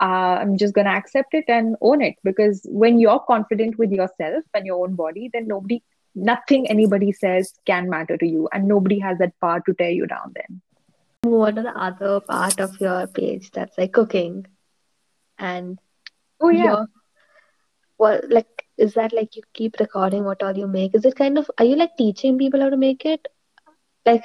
uh, 0.00 0.38
i'm 0.40 0.56
just 0.56 0.74
going 0.74 0.86
to 0.86 0.92
accept 0.92 1.34
it 1.34 1.44
and 1.48 1.76
own 1.80 2.02
it. 2.02 2.16
Because 2.24 2.60
when 2.64 2.98
you're 2.98 3.20
confident 3.20 3.78
with 3.78 3.92
yourself 3.92 4.44
and 4.54 4.66
your 4.66 4.82
own 4.84 4.94
body 4.94 5.30
then 5.32 5.46
nobody 5.46 5.82
nothing 6.14 6.68
anybody 6.68 7.12
says 7.12 7.52
can 7.66 7.88
matter 7.88 8.16
to 8.16 8.26
you. 8.26 8.48
And 8.52 8.66
nobody 8.66 8.98
has 8.98 9.18
that 9.18 9.38
power 9.40 9.60
to 9.66 9.74
tear 9.74 9.90
you 9.90 10.06
down 10.06 10.34
then. 10.34 10.60
What 11.22 11.58
are 11.58 11.62
the 11.62 11.76
other 11.76 12.20
part 12.20 12.60
of 12.60 12.80
your 12.80 13.06
page 13.06 13.50
that's 13.50 13.76
like 13.78 13.92
cooking? 13.92 14.46
And 15.38 15.78
oh 16.40 16.48
yeah. 16.48 16.64
your 16.64 16.86
well 17.98 18.20
like 18.28 18.66
is 18.78 18.94
that 18.94 19.12
like 19.12 19.36
you 19.36 19.42
keep 19.52 19.76
recording 19.78 20.24
what 20.24 20.42
all 20.42 20.56
you 20.56 20.66
make? 20.66 20.94
Is 20.94 21.04
it 21.04 21.16
kind 21.16 21.38
of 21.38 21.50
are 21.58 21.64
you 21.64 21.76
like 21.76 21.96
teaching 21.96 22.38
people 22.38 22.60
how 22.60 22.70
to 22.70 22.76
make 22.76 23.04
it? 23.04 23.28
Like 24.06 24.24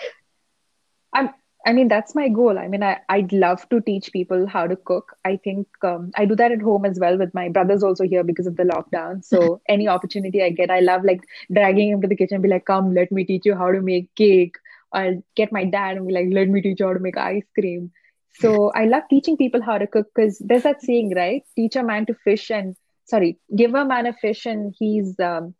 i'm 1.15 1.29
I 1.65 1.73
mean, 1.73 1.87
that's 1.87 2.13
my 2.13 2.29
goal. 2.29 2.59
I 2.59 2.67
mean, 2.67 2.83
I, 2.83 2.99
I'd 3.09 3.33
love 3.33 3.67
to 3.69 3.81
teach 3.81 4.11
people 4.11 4.45
how 4.45 4.67
to 4.67 4.75
cook. 4.75 5.17
I 5.25 5.37
think 5.37 5.67
um, 5.83 6.11
I 6.15 6.25
do 6.25 6.35
that 6.35 6.51
at 6.51 6.61
home 6.61 6.85
as 6.85 6.99
well 6.99 7.17
with 7.17 7.33
my 7.33 7.49
brothers 7.49 7.83
also 7.83 8.03
here 8.03 8.23
because 8.23 8.45
of 8.45 8.55
the 8.55 8.63
lockdown. 8.63 9.25
So 9.25 9.61
any 9.67 9.87
opportunity 9.87 10.43
I 10.43 10.51
get, 10.51 10.69
I 10.69 10.81
love 10.81 11.03
like 11.03 11.23
dragging 11.51 11.89
him 11.89 12.01
to 12.01 12.07
the 12.07 12.15
kitchen 12.15 12.35
and 12.35 12.43
be 12.43 12.49
like, 12.49 12.65
come, 12.65 12.93
let 12.93 13.11
me 13.11 13.23
teach 13.25 13.45
you 13.45 13.55
how 13.55 13.71
to 13.71 13.81
make 13.81 14.13
cake. 14.15 14.57
I'll 14.93 15.23
get 15.35 15.51
my 15.51 15.65
dad 15.65 15.97
and 15.97 16.07
be 16.07 16.13
like, 16.13 16.27
let 16.31 16.49
me 16.49 16.61
teach 16.61 16.79
you 16.79 16.85
how 16.85 16.93
to 16.93 16.99
make 16.99 17.17
ice 17.17 17.45
cream. 17.57 17.91
So 18.35 18.71
I 18.75 18.85
love 18.85 19.03
teaching 19.09 19.35
people 19.35 19.61
how 19.61 19.79
to 19.79 19.87
cook 19.87 20.07
because 20.13 20.37
there's 20.39 20.63
that 20.63 20.83
saying, 20.83 21.13
right? 21.15 21.43
Teach 21.55 21.75
a 21.75 21.83
man 21.83 22.05
to 22.05 22.13
fish 22.13 22.51
and 22.51 22.75
sorry, 23.05 23.39
give 23.55 23.73
a 23.73 23.85
man 23.85 24.05
a 24.05 24.13
fish 24.13 24.45
and 24.45 24.73
he's 24.77 25.19
um, 25.19 25.55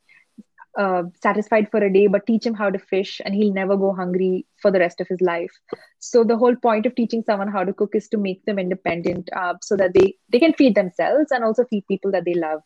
uh, 0.77 1.03
satisfied 1.21 1.69
for 1.71 1.79
a 1.83 1.91
day, 1.91 2.07
but 2.07 2.25
teach 2.25 2.45
him 2.45 2.53
how 2.53 2.69
to 2.69 2.79
fish 2.79 3.21
and 3.23 3.33
he'll 3.33 3.53
never 3.53 3.77
go 3.77 3.93
hungry 3.93 4.45
for 4.61 4.71
the 4.71 4.79
rest 4.79 5.01
of 5.01 5.07
his 5.07 5.21
life. 5.21 5.51
So 5.99 6.23
the 6.23 6.37
whole 6.37 6.55
point 6.55 6.85
of 6.85 6.95
teaching 6.95 7.23
someone 7.23 7.47
how 7.47 7.63
to 7.63 7.73
cook 7.73 7.95
is 7.95 8.07
to 8.09 8.17
make 8.17 8.43
them 8.45 8.59
independent, 8.59 9.29
uh, 9.35 9.55
so 9.61 9.75
that 9.77 9.93
they 9.93 10.15
they 10.29 10.39
can 10.39 10.53
feed 10.53 10.75
themselves 10.75 11.31
and 11.31 11.43
also 11.43 11.65
feed 11.65 11.87
people 11.87 12.11
that 12.11 12.25
they 12.25 12.33
love. 12.33 12.61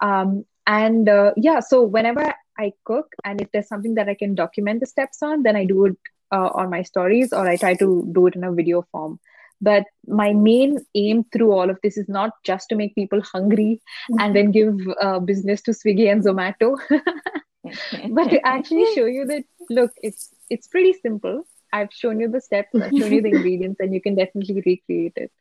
Um, 0.00 0.44
and 0.66 1.08
uh, 1.08 1.32
yeah, 1.36 1.60
so 1.60 1.82
whenever 1.82 2.34
I 2.58 2.72
cook 2.84 3.14
and 3.24 3.40
if 3.40 3.50
there's 3.52 3.68
something 3.68 3.94
that 3.94 4.08
I 4.08 4.14
can 4.14 4.34
document 4.34 4.80
the 4.80 4.86
steps 4.86 5.22
on, 5.22 5.42
then 5.42 5.56
I 5.56 5.64
do 5.64 5.86
it 5.86 5.96
uh, 6.32 6.50
on 6.54 6.70
my 6.70 6.82
stories 6.82 7.32
or 7.32 7.46
I 7.46 7.56
try 7.56 7.74
to 7.74 8.08
do 8.12 8.26
it 8.26 8.36
in 8.36 8.44
a 8.44 8.52
video 8.52 8.82
form. 8.90 9.18
But 9.60 9.84
my 10.06 10.32
main 10.32 10.84
aim 10.94 11.24
through 11.32 11.52
all 11.52 11.70
of 11.70 11.78
this 11.82 11.96
is 11.96 12.08
not 12.08 12.32
just 12.44 12.68
to 12.68 12.76
make 12.76 12.94
people 12.94 13.22
hungry 13.22 13.80
mm-hmm. 14.10 14.20
and 14.20 14.36
then 14.36 14.50
give 14.50 14.78
uh, 15.00 15.20
business 15.20 15.62
to 15.62 15.70
Swiggy 15.70 16.10
and 16.10 16.22
Zomato, 16.22 16.76
but 18.10 18.28
to 18.30 18.46
actually 18.46 18.86
show 18.94 19.06
you 19.06 19.26
that 19.26 19.44
look, 19.70 19.92
it's 20.02 20.30
it's 20.50 20.66
pretty 20.66 20.92
simple. 20.92 21.44
I've 21.72 21.92
shown 21.92 22.20
you 22.20 22.28
the 22.28 22.40
steps, 22.40 22.74
I've 22.74 22.96
shown 22.96 23.12
you 23.12 23.22
the 23.22 23.28
ingredients, 23.34 23.80
and 23.80 23.92
you 23.92 24.00
can 24.00 24.14
definitely 24.14 24.62
recreate 24.64 25.14
it. 25.16 25.32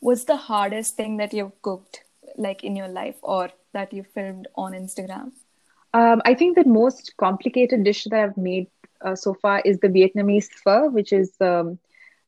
What's 0.00 0.24
the 0.24 0.36
hardest 0.36 0.96
thing 0.96 1.18
that 1.18 1.32
you've 1.32 1.60
cooked, 1.62 2.04
like 2.36 2.64
in 2.64 2.74
your 2.74 2.88
life, 2.88 3.16
or 3.22 3.50
that 3.72 3.92
you 3.92 4.02
filmed 4.02 4.48
on 4.56 4.72
Instagram? 4.72 5.32
Um, 5.92 6.22
I 6.24 6.34
think 6.34 6.56
the 6.56 6.64
most 6.64 7.14
complicated 7.16 7.84
dish 7.84 8.04
that 8.04 8.18
I've 8.18 8.36
made 8.36 8.66
uh, 9.00 9.14
so 9.14 9.34
far 9.34 9.60
is 9.64 9.78
the 9.78 9.88
Vietnamese 9.88 10.50
pho, 10.50 10.90
which 10.90 11.12
is 11.12 11.32
um, 11.40 11.78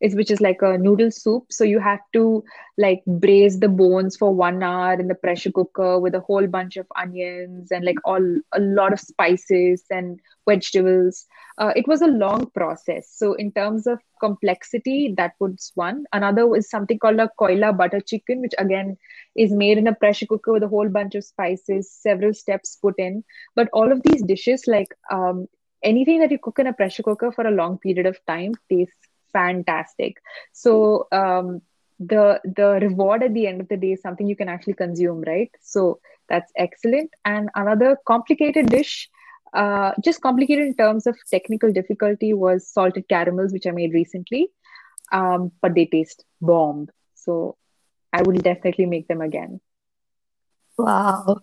is 0.01 0.15
which 0.15 0.31
is 0.31 0.41
like 0.41 0.63
a 0.63 0.79
noodle 0.79 1.11
soup. 1.11 1.45
So 1.51 1.65
you 1.65 1.79
have 1.81 2.01
to 2.13 2.43
like 2.79 3.03
braise 3.07 3.61
the 3.61 3.69
bones 3.69 4.17
for 4.17 4.35
one 4.35 4.63
hour 4.63 4.95
in 4.95 5.09
the 5.09 5.15
pressure 5.15 5.51
cooker 5.51 5.99
with 5.99 6.15
a 6.15 6.21
whole 6.21 6.47
bunch 6.47 6.77
of 6.77 6.87
onions 6.97 7.71
and 7.71 7.85
like 7.85 7.99
all 8.05 8.23
a 8.53 8.61
lot 8.61 8.93
of 8.93 9.01
spices 9.01 9.85
and 9.91 10.19
vegetables. 10.49 11.27
Uh, 11.59 11.73
it 11.75 11.87
was 11.89 12.03
a 12.03 12.07
long 12.07 12.51
process. 12.55 13.11
So 13.15 13.35
in 13.35 13.53
terms 13.53 13.87
of 13.87 14.01
complexity 14.21 15.15
that 15.17 15.33
was 15.41 15.73
one. 15.75 16.05
Another 16.13 16.47
was 16.47 16.69
something 16.71 16.99
called 16.99 17.19
a 17.21 17.31
koila 17.39 17.77
butter 17.77 18.01
chicken 18.01 18.41
which 18.41 18.55
again 18.59 18.97
is 19.37 19.53
made 19.53 19.79
in 19.79 19.87
a 19.87 19.95
pressure 19.95 20.27
cooker 20.27 20.53
with 20.53 20.63
a 20.63 20.69
whole 20.69 20.89
bunch 20.89 21.15
of 21.15 21.25
spices 21.25 21.91
several 21.91 22.33
steps 22.35 22.77
put 22.81 22.95
in. 22.99 23.25
But 23.55 23.69
all 23.73 23.91
of 23.93 24.03
these 24.03 24.23
dishes 24.23 24.65
like 24.67 24.89
um, 25.11 25.47
anything 25.83 26.21
that 26.21 26.31
you 26.31 26.39
cook 26.39 26.59
in 26.59 26.67
a 26.67 26.73
pressure 26.73 27.03
cooker 27.03 27.31
for 27.33 27.47
a 27.47 27.51
long 27.51 27.79
period 27.79 28.07
of 28.07 28.19
time 28.27 28.53
tastes 28.71 29.06
fantastic. 29.37 30.23
So 30.53 31.09
um, 31.13 31.61
the 31.99 32.41
the 32.45 32.69
reward 32.87 33.23
at 33.23 33.35
the 33.35 33.47
end 33.47 33.61
of 33.61 33.69
the 33.69 33.77
day 33.77 33.93
is 33.93 34.03
something 34.03 34.27
you 34.27 34.37
can 34.43 34.49
actually 34.49 34.79
consume 34.85 35.23
right? 35.27 35.51
So 35.61 36.01
that's 36.29 36.53
excellent. 36.57 37.11
And 37.25 37.51
another 37.55 37.97
complicated 38.07 38.69
dish 38.69 39.09
uh, 39.53 39.93
just 40.05 40.21
complicated 40.21 40.67
in 40.67 40.75
terms 40.75 41.07
of 41.07 41.17
technical 41.31 41.73
difficulty 41.73 42.35
was 42.35 42.69
salted 42.69 43.09
caramels 43.09 43.53
which 43.53 43.67
i 43.67 43.71
made 43.71 43.95
recently. 43.95 44.49
Um, 45.13 45.53
but 45.63 45.75
they 45.75 45.87
taste 45.87 46.25
bomb. 46.41 46.89
So 47.15 47.57
i 48.13 48.23
will 48.23 48.41
definitely 48.51 48.87
make 48.87 49.09
them 49.09 49.21
again. 49.21 49.61
Wow. 50.79 51.41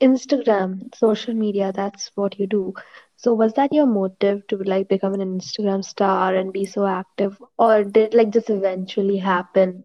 Instagram 0.00 0.94
social 0.96 1.34
media 1.40 1.72
that's 1.74 2.10
what 2.16 2.38
you 2.38 2.46
do 2.46 2.74
so 3.22 3.32
was 3.34 3.52
that 3.52 3.72
your 3.72 3.86
motive 3.86 4.44
to 4.48 4.56
like 4.56 4.88
become 4.88 5.14
an 5.14 5.20
Instagram 5.20 5.84
star 5.84 6.34
and 6.34 6.52
be 6.52 6.64
so 6.64 6.84
active, 6.84 7.40
or 7.56 7.84
did 7.84 8.14
like 8.14 8.30
just 8.30 8.50
eventually 8.50 9.16
happen? 9.16 9.84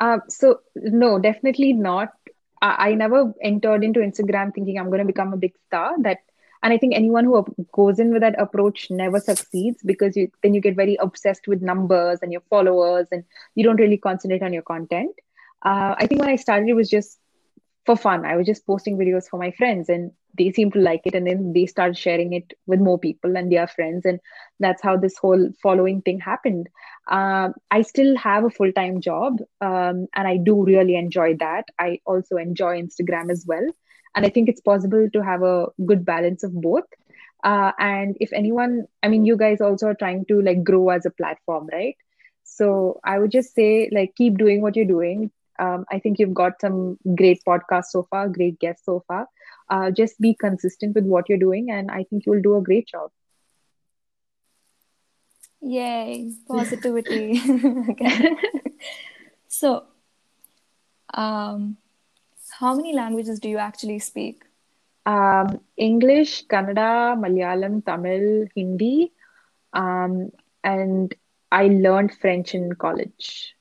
Uh, 0.00 0.18
so 0.28 0.60
no, 0.74 1.20
definitely 1.20 1.72
not. 1.72 2.08
I, 2.60 2.88
I 2.88 2.94
never 2.94 3.32
entered 3.40 3.84
into 3.84 4.00
Instagram 4.00 4.52
thinking 4.52 4.76
I'm 4.76 4.88
going 4.88 4.98
to 4.98 5.04
become 5.04 5.32
a 5.32 5.36
big 5.36 5.52
star. 5.68 5.94
That 6.02 6.18
and 6.64 6.72
I 6.72 6.78
think 6.78 6.96
anyone 6.96 7.26
who 7.26 7.46
goes 7.72 8.00
in 8.00 8.12
with 8.12 8.22
that 8.22 8.40
approach 8.40 8.90
never 8.90 9.20
succeeds 9.20 9.84
because 9.84 10.16
you 10.16 10.32
then 10.42 10.52
you 10.52 10.60
get 10.60 10.74
very 10.74 10.96
obsessed 10.96 11.46
with 11.46 11.62
numbers 11.62 12.18
and 12.22 12.32
your 12.32 12.42
followers 12.50 13.06
and 13.12 13.22
you 13.54 13.62
don't 13.62 13.80
really 13.80 13.98
concentrate 13.98 14.42
on 14.42 14.52
your 14.52 14.62
content. 14.62 15.14
Uh, 15.62 15.94
I 15.96 16.08
think 16.08 16.20
when 16.20 16.30
I 16.30 16.36
started, 16.36 16.68
it 16.68 16.74
was 16.74 16.90
just 16.90 17.19
for 17.86 17.96
fun. 17.96 18.24
I 18.24 18.36
was 18.36 18.46
just 18.46 18.66
posting 18.66 18.96
videos 18.96 19.28
for 19.28 19.38
my 19.38 19.50
friends 19.52 19.88
and 19.88 20.12
they 20.36 20.52
seemed 20.52 20.74
to 20.74 20.80
like 20.80 21.02
it. 21.04 21.14
And 21.14 21.26
then 21.26 21.52
they 21.52 21.66
started 21.66 21.96
sharing 21.96 22.32
it 22.32 22.52
with 22.66 22.80
more 22.80 22.98
people 22.98 23.36
and 23.36 23.50
their 23.50 23.66
friends. 23.66 24.04
And 24.04 24.20
that's 24.58 24.82
how 24.82 24.96
this 24.96 25.16
whole 25.18 25.50
following 25.62 26.02
thing 26.02 26.20
happened. 26.20 26.68
Um, 27.10 27.54
I 27.70 27.82
still 27.82 28.16
have 28.16 28.44
a 28.44 28.50
full 28.50 28.72
time 28.72 29.00
job 29.00 29.38
um, 29.60 30.06
and 30.14 30.28
I 30.28 30.36
do 30.36 30.62
really 30.64 30.96
enjoy 30.96 31.36
that. 31.38 31.64
I 31.78 32.00
also 32.06 32.36
enjoy 32.36 32.80
Instagram 32.80 33.30
as 33.30 33.44
well. 33.46 33.66
And 34.14 34.26
I 34.26 34.28
think 34.28 34.48
it's 34.48 34.60
possible 34.60 35.08
to 35.12 35.22
have 35.22 35.42
a 35.42 35.66
good 35.86 36.04
balance 36.04 36.42
of 36.42 36.52
both. 36.60 36.84
Uh, 37.42 37.72
and 37.78 38.16
if 38.20 38.32
anyone, 38.32 38.86
I 39.02 39.08
mean, 39.08 39.24
you 39.24 39.36
guys 39.36 39.60
also 39.60 39.88
are 39.88 39.94
trying 39.94 40.26
to 40.26 40.42
like 40.42 40.62
grow 40.62 40.90
as 40.90 41.06
a 41.06 41.10
platform, 41.10 41.68
right? 41.72 41.96
So 42.44 43.00
I 43.04 43.18
would 43.18 43.30
just 43.30 43.54
say, 43.54 43.88
like, 43.92 44.14
keep 44.16 44.36
doing 44.36 44.60
what 44.60 44.76
you're 44.76 44.84
doing 44.84 45.30
um, 45.60 45.84
I 45.92 45.98
think 45.98 46.18
you've 46.18 46.34
got 46.34 46.60
some 46.60 46.98
great 47.14 47.42
podcasts 47.46 47.90
so 47.90 48.06
far, 48.10 48.28
great 48.28 48.58
guests 48.58 48.86
so 48.86 49.04
far. 49.06 49.28
Uh, 49.68 49.90
just 49.90 50.20
be 50.20 50.34
consistent 50.34 50.94
with 50.94 51.04
what 51.04 51.28
you're 51.28 51.38
doing, 51.38 51.70
and 51.70 51.90
I 51.90 52.04
think 52.04 52.24
you'll 52.26 52.42
do 52.42 52.56
a 52.56 52.62
great 52.62 52.88
job. 52.88 53.10
Yay, 55.60 56.32
positivity. 56.48 57.38
so, 59.48 59.84
um, 61.12 61.76
how 62.58 62.74
many 62.74 62.94
languages 62.94 63.38
do 63.38 63.50
you 63.50 63.58
actually 63.58 63.98
speak? 63.98 64.44
Um, 65.04 65.60
English, 65.76 66.46
Kannada, 66.46 67.20
Malayalam, 67.20 67.84
Tamil, 67.84 68.46
Hindi, 68.54 69.12
um, 69.74 70.30
and 70.64 71.14
I 71.52 71.66
learned 71.66 72.14
French 72.14 72.54
in 72.54 72.72
college 72.72 73.54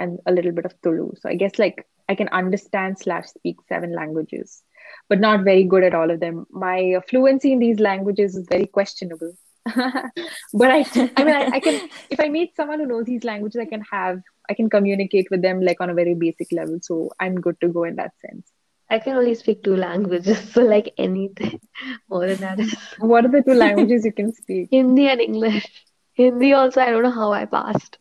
and 0.00 0.18
a 0.26 0.32
little 0.32 0.52
bit 0.52 0.64
of 0.64 0.74
Tulu. 0.82 1.12
So 1.20 1.28
I 1.28 1.34
guess 1.34 1.58
like 1.58 1.86
I 2.08 2.14
can 2.14 2.28
understand 2.28 2.98
slash 2.98 3.28
speak 3.28 3.56
seven 3.68 3.94
languages, 3.94 4.62
but 5.08 5.20
not 5.20 5.44
very 5.44 5.64
good 5.64 5.84
at 5.84 5.94
all 5.94 6.10
of 6.10 6.20
them. 6.20 6.46
My 6.50 7.00
fluency 7.08 7.52
in 7.52 7.60
these 7.60 7.78
languages 7.78 8.36
is 8.36 8.46
very 8.48 8.66
questionable. 8.66 9.32
but 9.64 10.70
I, 10.70 10.84
I 11.16 11.24
mean, 11.24 11.36
I, 11.36 11.50
I, 11.56 11.60
can 11.60 11.88
if 12.08 12.18
I 12.18 12.28
meet 12.28 12.56
someone 12.56 12.80
who 12.80 12.86
knows 12.86 13.04
these 13.04 13.24
languages, 13.24 13.60
I 13.60 13.66
can 13.66 13.82
have, 13.92 14.20
I 14.48 14.54
can 14.54 14.70
communicate 14.70 15.28
with 15.30 15.42
them 15.42 15.60
like 15.60 15.80
on 15.80 15.90
a 15.90 15.94
very 15.94 16.14
basic 16.14 16.50
level. 16.50 16.78
So 16.82 17.10
I'm 17.20 17.40
good 17.40 17.60
to 17.60 17.68
go 17.68 17.84
in 17.84 17.96
that 17.96 18.12
sense. 18.26 18.50
I 18.88 18.98
can 18.98 19.16
only 19.16 19.34
speak 19.36 19.62
two 19.62 19.76
languages, 19.76 20.38
so 20.52 20.62
like 20.62 20.92
anything 20.98 21.60
more 22.08 22.26
than 22.26 22.38
that. 22.38 22.58
What 22.98 23.24
are 23.24 23.28
the 23.28 23.42
two 23.42 23.54
languages 23.54 24.04
you 24.04 24.12
can 24.12 24.34
speak? 24.34 24.68
Hindi 24.72 25.06
and 25.08 25.20
English. 25.20 25.66
Hindi 26.14 26.52
also, 26.54 26.80
I 26.80 26.90
don't 26.90 27.04
know 27.04 27.18
how 27.22 27.32
I 27.32 27.44
passed. 27.44 27.98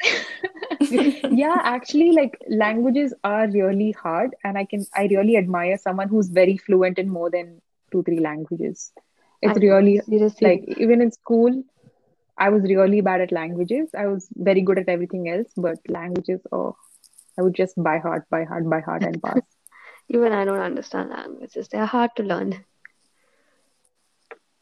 yeah, 0.80 1.56
actually, 1.62 2.12
like 2.12 2.38
languages 2.48 3.14
are 3.24 3.48
really 3.48 3.92
hard, 3.92 4.34
and 4.44 4.56
I 4.56 4.64
can 4.64 4.86
I 4.94 5.06
really 5.06 5.36
admire 5.36 5.78
someone 5.78 6.08
who's 6.08 6.28
very 6.28 6.56
fluent 6.56 6.98
in 6.98 7.08
more 7.08 7.30
than 7.30 7.60
two, 7.90 8.02
three 8.02 8.20
languages. 8.20 8.92
It's 9.42 9.56
I 9.56 9.60
really 9.60 10.00
seriously. 10.00 10.48
like 10.48 10.78
even 10.78 11.00
in 11.00 11.10
school, 11.10 11.64
I 12.36 12.50
was 12.50 12.62
really 12.62 13.00
bad 13.00 13.20
at 13.20 13.32
languages. 13.32 13.90
I 13.96 14.06
was 14.06 14.28
very 14.34 14.62
good 14.62 14.78
at 14.78 14.88
everything 14.88 15.28
else, 15.28 15.52
but 15.56 15.78
languages, 15.88 16.40
oh, 16.52 16.76
I 17.38 17.42
would 17.42 17.54
just 17.54 17.82
by 17.82 17.98
heart, 17.98 18.26
by 18.30 18.44
heart, 18.44 18.68
by 18.68 18.80
heart, 18.80 19.02
and 19.02 19.22
pass. 19.22 19.40
Even 20.08 20.32
I 20.32 20.44
don't 20.44 20.58
understand 20.58 21.10
languages. 21.10 21.68
They're 21.68 21.86
hard 21.86 22.10
to 22.16 22.22
learn. 22.22 22.64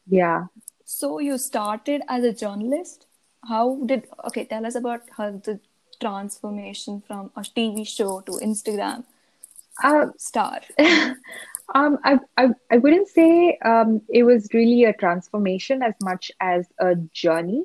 Yeah. 0.07 0.45
So 0.85 1.19
you 1.19 1.37
started 1.37 2.01
as 2.07 2.23
a 2.23 2.33
journalist. 2.33 3.07
How 3.47 3.79
did 3.85 4.07
okay? 4.27 4.45
Tell 4.45 4.65
us 4.65 4.75
about 4.75 5.01
how 5.15 5.31
the 5.31 5.59
transformation 5.99 7.01
from 7.05 7.31
a 7.35 7.41
TV 7.41 7.87
show 7.87 8.21
to 8.21 8.33
Instagram 8.33 9.03
Uh, 9.83 10.07
star. 10.17 10.61
Um, 11.75 11.99
I, 12.03 12.17
I, 12.35 12.47
I 12.71 12.77
wouldn't 12.77 13.09
say 13.09 13.57
um, 13.63 14.01
it 14.09 14.23
was 14.23 14.49
really 14.53 14.85
a 14.85 14.93
transformation 14.93 15.83
as 15.83 15.93
much 16.01 16.31
as 16.39 16.65
a 16.79 16.95
journey. 16.95 17.63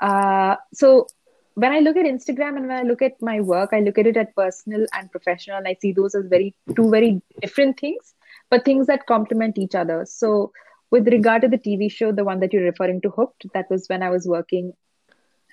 Uh, 0.00 0.56
so 0.72 1.08
when 1.54 1.72
I 1.72 1.80
look 1.80 1.96
at 1.96 2.06
Instagram 2.06 2.56
and 2.56 2.68
when 2.68 2.76
I 2.76 2.82
look 2.82 3.02
at 3.02 3.20
my 3.20 3.40
work, 3.40 3.70
I 3.72 3.80
look 3.80 3.98
at 3.98 4.06
it 4.06 4.16
at 4.16 4.34
personal 4.34 4.86
and 4.92 5.10
professional, 5.10 5.58
and 5.58 5.66
I 5.66 5.76
see 5.80 5.92
those 5.92 6.14
as 6.14 6.26
very 6.26 6.54
two 6.76 6.90
very 6.90 7.20
different 7.40 7.78
things, 7.78 8.14
but 8.48 8.64
things 8.64 8.86
that 8.86 9.06
complement 9.06 9.58
each 9.58 9.74
other. 9.74 10.06
So 10.06 10.52
with 10.90 11.08
regard 11.08 11.42
to 11.42 11.48
the 11.48 11.58
TV 11.58 11.90
show, 11.90 12.12
the 12.12 12.24
one 12.24 12.40
that 12.40 12.52
you're 12.52 12.64
referring 12.64 13.00
to, 13.02 13.10
Hooked, 13.10 13.46
that 13.54 13.70
was 13.70 13.88
when 13.88 14.02
I 14.02 14.10
was 14.10 14.26
working 14.26 14.72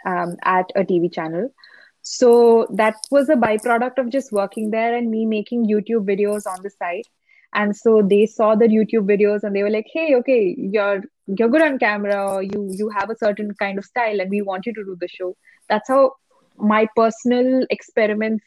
um, 0.05 0.37
at 0.43 0.69
a 0.75 0.83
TV 0.83 1.11
channel. 1.11 1.53
So 2.01 2.67
that 2.73 2.95
was 3.11 3.29
a 3.29 3.35
byproduct 3.35 3.97
of 3.97 4.09
just 4.09 4.31
working 4.31 4.71
there 4.71 4.95
and 4.95 5.09
me 5.11 5.25
making 5.25 5.67
YouTube 5.67 6.05
videos 6.05 6.47
on 6.47 6.61
the 6.63 6.69
side 6.69 7.03
and 7.51 7.75
so 7.75 8.03
they 8.07 8.27
saw 8.27 8.53
the 8.53 8.67
youtube 8.67 9.07
videos 9.09 9.41
and 9.41 9.55
they 9.55 9.63
were 9.63 9.71
like 9.71 9.87
hey 9.91 10.13
okay 10.13 10.55
you're 10.59 11.01
you're 11.37 11.49
good 11.49 11.61
on 11.61 11.77
camera. 11.77 12.41
You 12.43 12.69
you 12.71 12.89
have 12.89 13.09
a 13.09 13.17
certain 13.17 13.53
kind 13.59 13.77
of 13.77 13.85
style 13.85 14.19
and 14.19 14.29
we 14.29 14.41
want 14.41 14.65
you 14.65 14.73
to 14.73 14.83
do 14.83 14.97
the 14.99 15.07
show. 15.07 15.35
That's 15.67 15.87
how 15.87 16.13
my 16.57 16.87
personal 16.95 17.65
experiments 17.69 18.43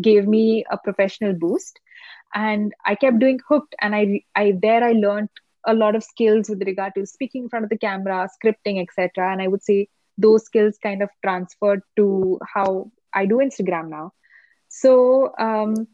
gave 0.00 0.26
me 0.26 0.64
a 0.70 0.78
professional 0.78 1.34
boost. 1.34 1.78
And 2.34 2.72
i 2.84 2.94
kept 2.96 3.20
doing 3.20 3.38
hooked 3.48 3.74
and 3.80 3.94
i 3.94 4.20
i 4.34 4.54
there 4.60 4.82
i 4.82 4.92
learned 4.92 5.28
a 5.72 5.74
lot 5.74 5.94
of 5.98 6.02
skills 6.02 6.48
with 6.48 6.64
regard 6.68 6.94
to 6.96 7.06
speaking 7.06 7.44
in 7.44 7.48
front 7.48 7.64
of 7.66 7.70
the 7.70 7.78
camera 7.78 8.16
scripting 8.32 8.80
etc 8.82 9.30
and 9.32 9.40
i 9.40 9.46
would 9.46 9.62
say 9.62 9.76
those 10.18 10.44
skills 10.44 10.78
kind 10.82 11.02
of 11.02 11.10
transferred 11.24 11.82
to 11.96 12.38
how 12.54 12.90
i 13.12 13.26
do 13.26 13.36
instagram 13.36 13.88
now. 13.88 14.12
So 14.68 15.32
um, 15.38 15.86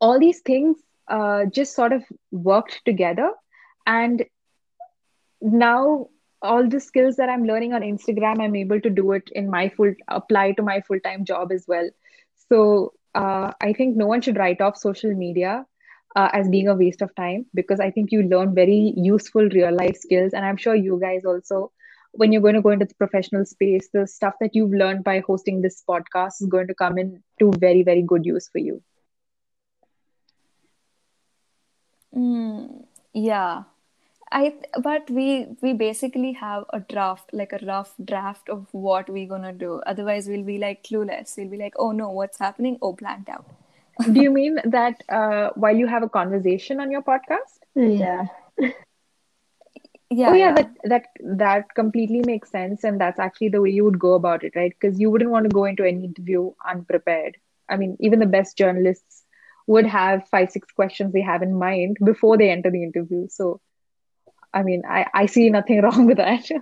all 0.00 0.20
these 0.20 0.40
things 0.40 0.76
uh, 1.08 1.46
just 1.46 1.74
sort 1.74 1.92
of 1.92 2.04
worked 2.30 2.80
together. 2.84 3.32
And 3.86 4.24
now 5.40 6.08
all 6.42 6.68
the 6.68 6.80
skills 6.80 7.16
that 7.16 7.28
i'm 7.28 7.44
learning 7.44 7.74
on 7.74 7.82
instagram 7.82 8.40
i'm 8.40 8.54
able 8.56 8.80
to 8.80 8.88
do 8.88 9.12
it 9.12 9.28
in 9.32 9.50
my 9.50 9.68
full 9.68 9.92
apply 10.08 10.52
to 10.52 10.62
my 10.62 10.80
full-time 10.80 11.24
job 11.24 11.52
as 11.52 11.64
well. 11.68 11.88
So 12.48 12.94
uh, 13.14 13.52
i 13.60 13.72
think 13.72 13.96
no 13.96 14.06
one 14.06 14.20
should 14.20 14.36
write 14.36 14.60
off 14.60 14.76
social 14.76 15.14
media 15.14 15.66
uh, 16.16 16.28
as 16.32 16.48
being 16.48 16.68
a 16.68 16.74
waste 16.74 17.02
of 17.02 17.14
time 17.14 17.46
because 17.54 17.80
i 17.80 17.90
think 17.90 18.12
you 18.12 18.22
learn 18.22 18.54
very 18.54 18.94
useful 18.96 19.48
real 19.48 19.74
life 19.74 19.96
skills. 19.96 20.32
And 20.32 20.44
i'm 20.44 20.56
sure 20.56 20.74
you 20.74 20.98
guys 21.00 21.24
also 21.24 21.72
when 22.12 22.32
you're 22.32 22.42
going 22.42 22.54
to 22.54 22.62
go 22.62 22.70
into 22.70 22.84
the 22.84 22.94
professional 22.94 23.44
space 23.44 23.88
the 23.92 24.06
stuff 24.06 24.34
that 24.40 24.54
you've 24.54 24.72
learned 24.72 25.04
by 25.04 25.20
hosting 25.26 25.62
this 25.62 25.82
podcast 25.88 26.40
is 26.40 26.46
going 26.48 26.66
to 26.66 26.74
come 26.74 26.98
in 26.98 27.22
to 27.38 27.52
very 27.58 27.82
very 27.82 28.02
good 28.02 28.24
use 28.26 28.48
for 28.48 28.58
you 28.58 28.82
Mm, 32.14 32.84
yeah. 33.12 33.64
I 34.32 34.54
but 34.80 35.10
we 35.10 35.46
we 35.60 35.72
basically 35.72 36.32
have 36.32 36.64
a 36.72 36.80
draft, 36.80 37.30
like 37.32 37.52
a 37.52 37.64
rough 37.66 37.94
draft 38.04 38.48
of 38.48 38.66
what 38.72 39.08
we're 39.08 39.26
gonna 39.26 39.52
do. 39.52 39.80
Otherwise, 39.86 40.28
we'll 40.28 40.44
be 40.44 40.58
like 40.58 40.84
clueless. 40.84 41.36
We'll 41.36 41.48
be 41.48 41.56
like, 41.56 41.74
oh 41.78 41.90
no, 41.90 42.10
what's 42.10 42.38
happening? 42.38 42.78
Oh, 42.80 42.92
blanked 42.92 43.28
out. 43.28 43.44
do 44.12 44.20
you 44.22 44.30
mean 44.30 44.58
that 44.64 45.02
uh, 45.08 45.50
while 45.56 45.76
you 45.76 45.86
have 45.88 46.04
a 46.04 46.08
conversation 46.08 46.80
on 46.80 46.90
your 46.90 47.02
podcast? 47.02 47.58
Yeah. 47.74 48.26
Yeah, 50.10 50.30
oh 50.30 50.34
yeah, 50.34 50.48
yeah. 50.48 50.54
that 50.54 50.70
that 50.84 51.04
that 51.38 51.74
completely 51.74 52.22
makes 52.26 52.50
sense, 52.50 52.84
and 52.84 53.00
that's 53.00 53.18
actually 53.20 53.50
the 53.50 53.60
way 53.62 53.70
you 53.70 53.84
would 53.84 53.98
go 53.98 54.14
about 54.14 54.42
it, 54.44 54.54
right? 54.56 54.72
Because 54.78 54.98
you 55.00 55.10
wouldn't 55.10 55.30
want 55.30 55.44
to 55.44 55.54
go 55.54 55.64
into 55.64 55.84
any 55.84 56.04
interview 56.04 56.50
unprepared. 56.68 57.36
I 57.68 57.76
mean, 57.76 57.96
even 58.00 58.18
the 58.18 58.26
best 58.26 58.58
journalists 58.58 59.24
would 59.68 59.86
have 59.86 60.26
five, 60.28 60.50
six 60.50 60.70
questions 60.72 61.12
they 61.12 61.20
have 61.22 61.42
in 61.42 61.54
mind 61.58 61.98
before 62.04 62.36
they 62.36 62.50
enter 62.50 62.70
the 62.70 62.82
interview. 62.82 63.28
So, 63.28 63.60
I 64.52 64.64
mean, 64.64 64.82
I, 64.88 65.06
I 65.14 65.26
see 65.26 65.48
nothing 65.50 65.80
wrong 65.82 66.06
with 66.06 66.16
that. 66.18 66.50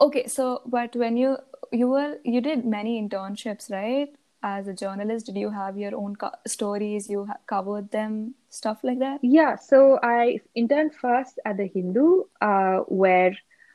Okay, 0.00 0.26
so 0.28 0.62
but 0.66 0.94
when 0.96 1.16
you 1.16 1.36
you 1.72 1.88
were 1.88 2.18
you 2.24 2.40
did 2.40 2.64
many 2.64 3.00
internships, 3.02 3.70
right? 3.70 4.14
As 4.42 4.68
a 4.68 4.74
journalist, 4.74 5.26
did 5.26 5.36
you 5.36 5.50
have 5.50 5.78
your 5.78 5.94
own 5.96 6.16
co- 6.16 6.30
stories? 6.46 7.08
You 7.10 7.26
ha- 7.26 7.38
covered 7.46 7.90
them, 7.90 8.34
stuff 8.50 8.82
like 8.84 8.98
that? 8.98 9.22
Yeah, 9.22 9.56
so 9.56 9.98
I 10.02 10.40
interned 10.54 10.94
first 10.94 11.38
at 11.44 11.56
the 11.56 11.66
Hindu, 11.66 12.22
uh, 12.40 12.78
where 12.88 13.32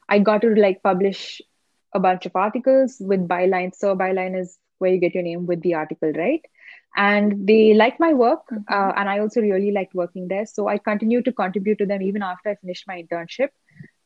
I 0.09 0.19
got 0.19 0.41
to 0.41 0.53
like 0.55 0.81
publish 0.83 1.41
a 1.93 1.99
bunch 1.99 2.25
of 2.25 2.35
articles 2.35 2.97
with 2.99 3.27
byline. 3.27 3.73
So 3.75 3.95
byline 3.95 4.39
is 4.39 4.57
where 4.79 4.91
you 4.91 4.99
get 4.99 5.13
your 5.15 5.23
name 5.23 5.45
with 5.45 5.61
the 5.61 5.73
article, 5.75 6.11
right? 6.13 6.41
And 6.95 7.47
they 7.47 7.73
liked 7.73 7.99
my 7.99 8.13
work, 8.13 8.41
Mm-hmm. 8.53 8.71
uh, 8.71 8.91
and 8.95 9.09
I 9.09 9.19
also 9.19 9.41
really 9.41 9.71
liked 9.71 9.93
working 9.95 10.27
there. 10.27 10.45
So 10.45 10.67
I 10.67 10.77
continued 10.77 11.25
to 11.25 11.31
contribute 11.33 11.77
to 11.79 11.85
them 11.85 12.01
even 12.01 12.21
after 12.23 12.49
I 12.49 12.55
finished 12.55 12.85
my 12.87 13.01
internship. 13.03 13.49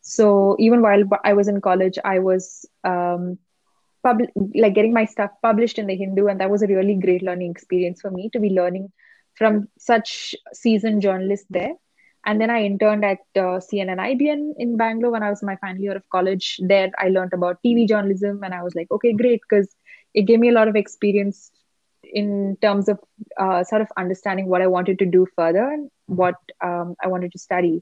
So 0.02 0.56
even 0.60 0.82
while 0.82 1.04
I 1.24 1.34
was 1.34 1.48
in 1.48 1.62
college, 1.62 1.98
I 2.04 2.20
was 2.20 2.66
um, 2.84 3.38
pub- 4.04 4.32
like 4.56 4.74
getting 4.74 4.94
my 4.94 5.06
stuff 5.06 5.32
published 5.42 5.80
in 5.80 5.88
the 5.88 5.96
Hindu, 5.96 6.28
and 6.28 6.40
that 6.40 6.50
was 6.50 6.62
a 6.62 6.68
really 6.68 6.96
great 6.96 7.24
learning 7.24 7.52
experience 7.52 8.02
for 8.02 8.12
me 8.12 8.30
to 8.34 8.40
be 8.40 8.50
learning 8.50 8.92
from 9.36 9.68
such 9.78 10.36
seasoned 10.54 11.02
journalists 11.02 11.48
there. 11.50 11.74
And 12.26 12.40
then 12.40 12.52
I 12.52 12.64
interned 12.64 13.04
at 13.04 13.20
uh, 13.36 13.60
CNN 13.68 13.98
IBN 13.98 14.54
in 14.58 14.78
Bangalore 14.78 15.12
when 15.12 15.24
I 15.24 15.30
was 15.30 15.42
in 15.42 15.48
my 15.48 15.56
final 15.56 15.82
year 15.82 15.96
of 15.96 16.08
college. 16.10 16.60
There, 16.62 16.92
I 17.00 17.10
learned 17.10 17.34
about 17.34 17.58
TV 17.66 17.88
journalism, 17.88 18.44
and 18.44 18.54
I 18.54 18.62
was 18.62 18.76
like, 18.76 18.92
okay, 18.92 19.14
great, 19.14 19.42
because 19.50 19.76
it 20.14 20.24
gave 20.24 20.40
me 20.40 20.50
a 20.50 20.54
lot 20.54 20.68
of 20.68 20.76
experience 20.76 21.52
in 22.04 22.58
terms 22.62 22.90
of 22.90 23.00
uh, 23.40 23.64
sort 23.64 23.82
of 23.82 23.88
understanding 23.98 24.48
what 24.48 24.62
I 24.62 24.68
wanted 24.68 25.00
to 25.00 25.06
do 25.06 25.26
further 25.36 25.64
and 25.64 25.90
what 26.08 26.36
um, 26.64 26.96
I 27.04 27.08
wanted 27.08 27.32
to 27.32 27.40
study. 27.40 27.82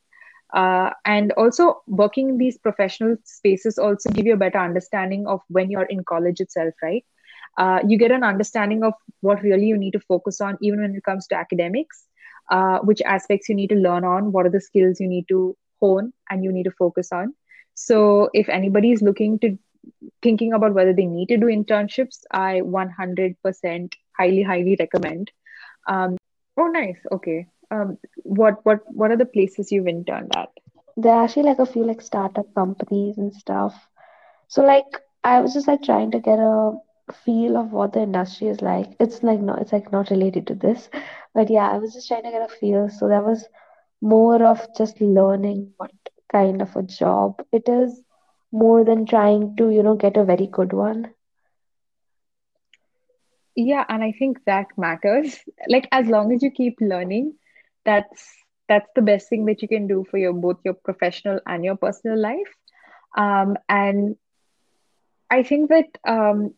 Uh, 0.54 0.90
and 1.06 1.32
also 1.34 1.82
working 1.88 2.30
in 2.30 2.38
these 2.38 2.58
professional 2.58 3.16
spaces 3.24 3.78
also 3.78 4.10
give 4.10 4.26
you 4.26 4.34
a 4.34 4.38
better 4.38 4.58
understanding 4.58 5.28
of 5.28 5.42
when 5.48 5.70
you're 5.70 5.84
in 5.84 6.04
college 6.04 6.40
itself, 6.40 6.74
right? 6.82 7.06
Uh, 7.58 7.80
you 7.86 7.98
get 7.98 8.12
an 8.12 8.24
understanding 8.24 8.84
of 8.84 8.94
what 9.22 9.44
really 9.44 9.66
you 9.66 9.78
need 9.78 9.92
to 9.92 10.00
focus 10.00 10.42
on, 10.42 10.58
even 10.62 10.82
when 10.82 10.96
it 10.96 11.04
comes 11.04 11.28
to 11.28 11.36
academics, 11.36 12.06
uh, 12.50 12.80
which 12.80 13.02
aspects 13.02 13.50
you 13.50 13.56
need 13.56 13.70
to 13.70 13.76
learn 13.76 14.04
on, 14.04 14.32
what 14.32 14.46
are 14.46 14.50
the 14.50 14.62
skills 14.62 15.00
you 15.00 15.08
need 15.08 15.28
to 15.28 15.56
hone 15.80 16.12
and 16.30 16.44
you 16.44 16.52
need 16.52 16.64
to 16.64 16.72
focus 16.72 17.12
on. 17.12 17.34
So 17.76 18.30
if 18.34 18.50
anybody 18.50 18.92
is 18.92 19.02
looking 19.02 19.40
to 19.40 19.58
thinking 20.22 20.54
about 20.54 20.74
whether 20.74 20.94
they 20.94 21.06
need 21.06 21.28
to 21.28 21.38
do 21.38 21.46
internships, 21.46 22.20
I 22.32 22.62
100% 22.62 23.94
highly, 24.18 24.44
highly 24.44 24.76
recommend. 24.80 25.32
Um, 25.88 26.18
oh, 26.58 26.68
nice. 26.68 26.98
Okay. 27.12 27.48
Um, 27.72 27.98
what 28.24 28.66
what 28.66 28.80
what 28.88 29.12
are 29.12 29.18
the 29.18 29.26
places 29.26 29.72
you've 29.72 29.88
interned 29.88 30.32
at? 30.36 30.50
There 30.98 31.14
are 31.14 31.24
actually 31.24 31.44
like 31.44 31.60
a 31.60 31.66
few 31.66 31.84
like 31.86 32.02
startup 32.02 32.54
companies 32.54 33.18
and 33.18 33.34
stuff. 33.34 33.90
So 34.48 34.64
like 34.64 35.02
I 35.24 35.40
was 35.42 35.54
just 35.54 35.68
like 35.68 35.82
trying 35.82 36.12
to 36.12 36.20
get 36.20 36.40
a 36.40 36.74
feel 37.26 37.58
of 37.58 37.72
what 37.72 37.94
the 37.94 38.02
industry 38.02 38.48
is 38.48 38.62
like. 38.62 38.96
It's 39.00 39.24
like 39.24 39.40
not 39.42 39.62
it's 39.62 39.72
like 39.74 39.92
not 39.92 40.10
related 40.10 40.48
to 40.48 40.56
this. 40.56 40.90
But 41.34 41.50
yeah, 41.50 41.70
I 41.70 41.78
was 41.78 41.94
just 41.94 42.08
trying 42.08 42.24
to 42.24 42.32
get 42.32 42.42
a 42.50 42.54
feel. 42.60 42.90
So 42.90 43.08
that 43.10 43.24
was 43.26 43.48
more 44.02 44.44
of 44.44 44.68
just 44.78 45.02
learning 45.02 45.74
what 45.78 45.92
kind 46.32 46.62
of 46.62 46.76
a 46.76 46.84
job 46.84 47.44
it 47.52 47.68
is, 47.70 48.04
more 48.52 48.84
than 48.84 49.06
trying 49.06 49.56
to, 49.58 49.70
you 49.70 49.84
know, 49.84 49.96
get 49.96 50.18
a 50.18 50.24
very 50.26 50.48
good 50.48 50.74
one. 50.74 51.14
Yeah, 53.56 53.86
and 53.90 54.04
I 54.04 54.12
think 54.12 54.44
that 54.46 54.68
matters. 54.78 55.44
Like 55.68 55.88
as 55.92 56.08
long 56.08 56.34
as 56.34 56.44
you 56.44 56.52
keep 56.52 56.78
learning, 56.82 57.36
that's 57.90 58.28
that's 58.70 58.90
the 58.96 59.02
best 59.02 59.30
thing 59.30 59.46
that 59.48 59.62
you 59.64 59.68
can 59.68 59.88
do 59.88 60.06
for 60.12 60.18
your 60.18 60.34
both 60.34 60.58
your 60.66 60.76
professional 60.76 61.40
and 61.46 61.66
your 61.66 61.78
personal 61.78 62.20
life. 62.20 62.54
Um, 63.18 63.58
and 63.70 64.18
I 65.32 65.44
think 65.44 65.70
that 65.70 65.86
um, 66.08 66.54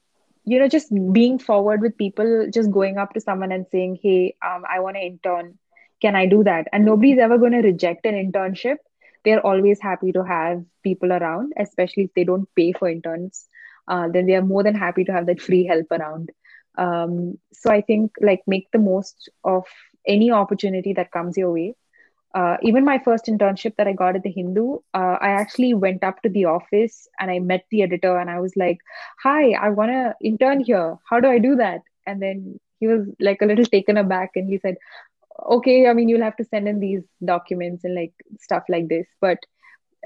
you 0.45 0.59
know, 0.59 0.67
just 0.67 0.91
being 1.13 1.39
forward 1.39 1.81
with 1.81 1.97
people, 1.97 2.47
just 2.53 2.71
going 2.71 2.97
up 2.97 3.13
to 3.13 3.21
someone 3.21 3.51
and 3.51 3.65
saying, 3.71 3.99
"Hey, 4.01 4.35
um, 4.45 4.63
I 4.69 4.79
want 4.79 4.97
to 4.97 5.01
intern. 5.01 5.57
Can 6.01 6.15
I 6.15 6.25
do 6.25 6.43
that?" 6.43 6.67
And 6.73 6.85
nobody's 6.85 7.19
ever 7.19 7.37
going 7.37 7.53
to 7.53 7.61
reject 7.61 8.05
an 8.05 8.15
internship. 8.15 8.77
They're 9.23 9.45
always 9.45 9.79
happy 9.81 10.11
to 10.13 10.23
have 10.23 10.63
people 10.83 11.11
around, 11.13 11.53
especially 11.57 12.05
if 12.05 12.13
they 12.15 12.23
don't 12.25 12.49
pay 12.55 12.73
for 12.73 12.89
interns. 12.89 13.47
uh, 13.87 14.07
then 14.09 14.25
they 14.27 14.35
are 14.35 14.41
more 14.41 14.63
than 14.63 14.75
happy 14.75 15.03
to 15.05 15.11
have 15.13 15.27
that 15.27 15.41
free 15.41 15.65
help 15.65 15.91
around. 15.91 16.31
Um, 16.77 17.39
so 17.53 17.71
I 17.71 17.81
think 17.81 18.11
like 18.21 18.41
make 18.47 18.71
the 18.71 18.79
most 18.79 19.29
of 19.43 19.65
any 20.07 20.31
opportunity 20.31 20.93
that 20.93 21.11
comes 21.11 21.37
your 21.37 21.51
way. 21.51 21.75
Uh, 22.33 22.57
even 22.61 22.85
my 22.85 22.97
first 22.97 23.25
internship 23.25 23.75
that 23.77 23.87
I 23.87 23.93
got 23.93 24.15
at 24.15 24.23
the 24.23 24.31
Hindu, 24.31 24.77
uh, 24.93 25.17
I 25.21 25.29
actually 25.29 25.73
went 25.73 26.03
up 26.03 26.21
to 26.21 26.29
the 26.29 26.45
office 26.45 27.07
and 27.19 27.29
I 27.29 27.39
met 27.39 27.65
the 27.71 27.81
editor 27.83 28.17
and 28.17 28.29
I 28.29 28.39
was 28.39 28.55
like, 28.55 28.79
"Hi, 29.23 29.51
I 29.51 29.69
want 29.69 29.91
to 29.91 30.15
intern 30.21 30.61
here. 30.61 30.97
How 31.09 31.19
do 31.19 31.27
I 31.27 31.39
do 31.39 31.55
that?" 31.57 31.81
And 32.07 32.21
then 32.21 32.59
he 32.79 32.87
was 32.87 33.07
like 33.19 33.41
a 33.41 33.45
little 33.45 33.65
taken 33.65 33.97
aback 33.97 34.31
and 34.35 34.47
he 34.49 34.57
said, 34.59 34.75
"Okay, 35.57 35.87
I 35.87 35.93
mean, 35.93 36.09
you'll 36.09 36.21
have 36.23 36.37
to 36.37 36.45
send 36.45 36.67
in 36.67 36.79
these 36.79 37.03
documents 37.25 37.83
and 37.83 37.95
like 37.95 38.13
stuff 38.39 38.63
like 38.69 38.87
this, 38.89 39.07
but." 39.21 39.37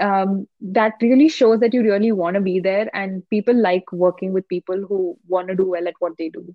Um, 0.01 0.47
that 0.59 0.93
really 1.01 1.29
shows 1.29 1.61
that 1.61 1.73
you 1.73 1.81
really 1.81 2.11
want 2.11 2.35
to 2.35 2.41
be 2.41 2.59
there 2.59 2.89
and 2.93 3.23
people 3.29 3.55
like 3.55 3.89
working 3.93 4.33
with 4.33 4.47
people 4.49 4.85
who 4.85 5.17
want 5.27 5.47
to 5.47 5.55
do 5.55 5.69
well 5.69 5.87
at 5.87 5.93
what 5.99 6.17
they 6.17 6.27
do 6.29 6.53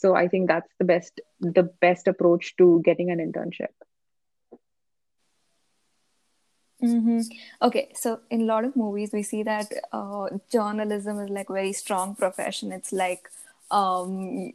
so 0.00 0.14
i 0.14 0.28
think 0.28 0.48
that's 0.48 0.72
the 0.78 0.84
best 0.84 1.20
the 1.40 1.64
best 1.80 2.08
approach 2.08 2.54
to 2.56 2.80
getting 2.84 3.10
an 3.10 3.18
internship 3.18 3.74
Mm-hmm. 6.82 7.20
Okay, 7.60 7.88
so 7.94 8.20
in 8.30 8.42
a 8.42 8.44
lot 8.44 8.64
of 8.64 8.76
movies, 8.76 9.10
we 9.12 9.22
see 9.22 9.42
that 9.42 9.72
uh, 9.92 10.28
journalism 10.50 11.18
is 11.18 11.28
like 11.28 11.48
very 11.48 11.72
strong 11.72 12.14
profession. 12.14 12.70
It's 12.70 12.92
like 12.92 13.28
um, 13.70 14.52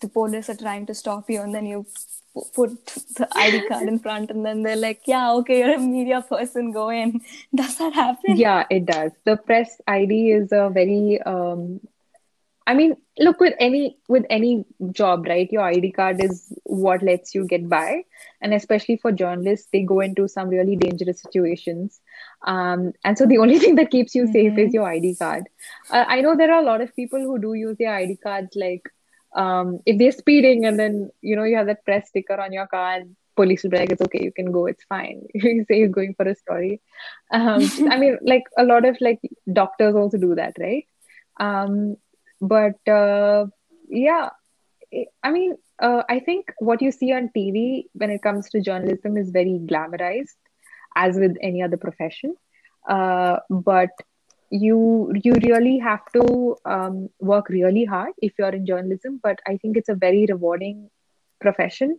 the 0.00 0.08
police 0.08 0.50
are 0.50 0.56
trying 0.56 0.86
to 0.86 0.94
stop 0.94 1.30
you, 1.30 1.40
and 1.40 1.54
then 1.54 1.64
you 1.64 1.86
p- 2.34 2.42
put 2.54 2.86
the 3.16 3.26
ID 3.36 3.68
card 3.68 3.88
in 3.88 3.98
front, 3.98 4.30
and 4.30 4.44
then 4.44 4.62
they're 4.62 4.76
like, 4.76 5.00
"Yeah, 5.06 5.32
okay, 5.32 5.60
you're 5.60 5.74
a 5.76 5.78
media 5.78 6.20
person. 6.20 6.72
Go 6.72 6.90
in." 6.90 7.22
Does 7.54 7.78
that 7.78 7.94
happen? 7.94 8.36
yeah 8.36 8.64
it 8.70 8.86
does 8.86 9.12
the 9.24 9.36
press 9.36 9.80
id 9.88 10.30
is 10.30 10.52
a 10.52 10.70
very 10.70 11.20
um, 11.22 11.80
I 12.66 12.74
mean, 12.74 12.96
look 13.18 13.40
with 13.40 13.54
any 13.58 13.96
with 14.08 14.24
any 14.30 14.64
job, 14.92 15.26
right? 15.26 15.50
Your 15.50 15.62
ID 15.62 15.92
card 15.92 16.22
is 16.22 16.52
what 16.64 17.02
lets 17.02 17.34
you 17.34 17.44
get 17.46 17.68
by, 17.68 18.04
and 18.40 18.54
especially 18.54 18.96
for 18.96 19.10
journalists, 19.10 19.68
they 19.72 19.82
go 19.82 20.00
into 20.00 20.28
some 20.28 20.48
really 20.48 20.76
dangerous 20.76 21.20
situations, 21.20 22.00
um, 22.46 22.92
and 23.04 23.18
so 23.18 23.26
the 23.26 23.38
only 23.44 23.58
thing 23.58 23.74
that 23.76 23.90
keeps 23.90 24.14
you 24.14 24.26
safe 24.32 24.56
is 24.56 24.72
your 24.72 24.88
ID 24.88 25.16
card. 25.16 25.48
Uh, 25.90 26.04
I 26.06 26.20
know 26.20 26.36
there 26.36 26.52
are 26.52 26.62
a 26.62 26.66
lot 26.66 26.80
of 26.80 26.94
people 26.94 27.20
who 27.20 27.38
do 27.38 27.54
use 27.54 27.76
their 27.78 27.94
ID 27.94 28.16
cards, 28.16 28.54
like 28.54 28.88
um, 29.34 29.80
if 29.86 29.98
they're 29.98 30.12
speeding, 30.12 30.64
and 30.64 30.78
then 30.78 31.10
you 31.20 31.34
know 31.34 31.44
you 31.44 31.56
have 31.56 31.66
that 31.66 31.84
press 31.84 32.08
sticker 32.08 32.40
on 32.40 32.52
your 32.52 32.66
card. 32.68 33.14
Police 33.34 33.62
will 33.62 33.70
be 33.70 33.78
like, 33.78 33.90
"It's 33.90 34.02
okay, 34.02 34.22
you 34.22 34.32
can 34.32 34.52
go. 34.52 34.66
It's 34.66 34.84
fine." 34.84 35.26
you 35.34 35.64
say 35.66 35.78
you're 35.78 35.88
going 35.88 36.14
for 36.14 36.28
a 36.28 36.36
story. 36.36 36.80
Um, 37.32 37.62
I 37.90 37.98
mean, 38.02 38.18
like 38.22 38.44
a 38.56 38.64
lot 38.64 38.84
of 38.84 38.96
like 39.00 39.20
doctors 39.52 39.96
also 39.96 40.18
do 40.18 40.34
that, 40.36 40.56
right? 40.60 40.86
Um, 41.40 41.96
but 42.42 42.92
uh, 42.92 43.46
yeah 43.88 44.28
i 45.22 45.30
mean 45.30 45.56
uh, 45.80 46.02
i 46.08 46.18
think 46.20 46.52
what 46.58 46.82
you 46.82 46.92
see 46.92 47.12
on 47.12 47.30
tv 47.36 47.84
when 47.94 48.10
it 48.10 48.22
comes 48.22 48.50
to 48.50 48.60
journalism 48.60 49.16
is 49.16 49.30
very 49.30 49.58
glamorized 49.72 50.42
as 50.96 51.16
with 51.16 51.36
any 51.40 51.62
other 51.62 51.76
profession. 51.76 52.34
Uh, 52.88 53.36
but 53.48 53.90
you 54.50 55.12
you 55.24 55.32
really 55.34 55.78
have 55.78 56.00
to 56.12 56.56
um, 56.66 57.08
work 57.20 57.48
really 57.48 57.84
hard 57.84 58.12
if 58.18 58.32
you're 58.38 58.50
in 58.50 58.66
journalism. 58.66 59.20
But 59.22 59.38
i 59.46 59.56
think 59.56 59.76
it's 59.76 59.88
a 59.88 59.94
very 59.94 60.26
rewarding 60.28 60.90
profession. 61.40 61.98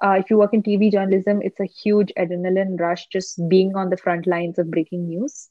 Uh, 0.00 0.16
if 0.18 0.30
you 0.30 0.38
work 0.38 0.54
in 0.54 0.62
tv 0.62 0.92
journalism 0.92 1.40
it's 1.42 1.58
a 1.58 1.64
huge 1.64 2.12
adrenaline 2.16 2.78
rush 2.78 3.08
just 3.08 3.40
being 3.48 3.74
on 3.74 3.90
the 3.90 3.96
front 3.96 4.28
lines 4.28 4.58
of 4.58 4.70
breaking 4.70 5.08
news. 5.08 5.48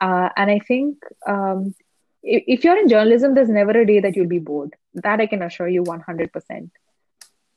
Uh, 0.00 0.28
and 0.36 0.50
i 0.50 0.58
think 0.60 0.96
um, 1.26 1.74
if 2.22 2.64
you're 2.64 2.78
in 2.78 2.88
journalism, 2.88 3.34
there's 3.34 3.48
never 3.48 3.70
a 3.70 3.86
day 3.86 4.00
that 4.00 4.16
you'll 4.16 4.28
be 4.28 4.38
bored. 4.38 4.74
That 4.94 5.20
I 5.20 5.26
can 5.26 5.42
assure 5.42 5.68
you 5.68 5.82
100%. 5.82 6.70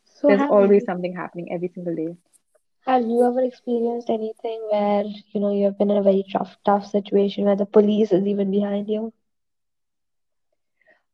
So 0.03 0.27
there's 0.27 0.49
always 0.49 0.81
you, 0.81 0.85
something 0.85 1.15
happening 1.15 1.51
every 1.51 1.69
single 1.73 1.95
day. 1.95 2.15
Have 2.85 3.03
you 3.03 3.25
ever 3.25 3.43
experienced 3.43 4.09
anything 4.09 4.59
where 4.71 5.03
you 5.33 5.39
know 5.39 5.51
you've 5.51 5.77
been 5.77 5.91
in 5.91 5.97
a 5.97 6.03
very 6.03 6.25
tough, 6.31 6.55
tough 6.65 6.85
situation 6.87 7.45
where 7.45 7.55
the 7.55 7.65
police 7.65 8.11
is 8.11 8.25
even 8.25 8.51
behind 8.51 8.87
you? 8.87 9.13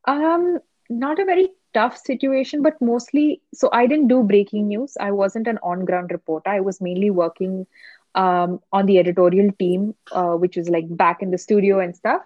Um, 0.05 0.59
not 0.89 1.19
a 1.19 1.25
very 1.25 1.49
tough 1.73 1.97
situation, 1.97 2.61
but 2.61 2.81
mostly. 2.81 3.41
So 3.53 3.69
I 3.71 3.87
didn't 3.87 4.07
do 4.07 4.23
breaking 4.23 4.67
news. 4.67 4.95
I 4.99 5.11
wasn't 5.11 5.47
an 5.47 5.59
on-ground 5.61 6.11
reporter. 6.11 6.49
I 6.49 6.61
was 6.61 6.81
mainly 6.81 7.11
working 7.11 7.67
um, 8.15 8.61
on 8.71 8.85
the 8.85 8.97
editorial 8.97 9.51
team, 9.59 9.95
uh, 10.11 10.33
which 10.33 10.57
was 10.57 10.69
like 10.69 10.85
back 10.89 11.21
in 11.21 11.31
the 11.31 11.37
studio 11.37 11.79
and 11.79 11.95
stuff. 11.95 12.21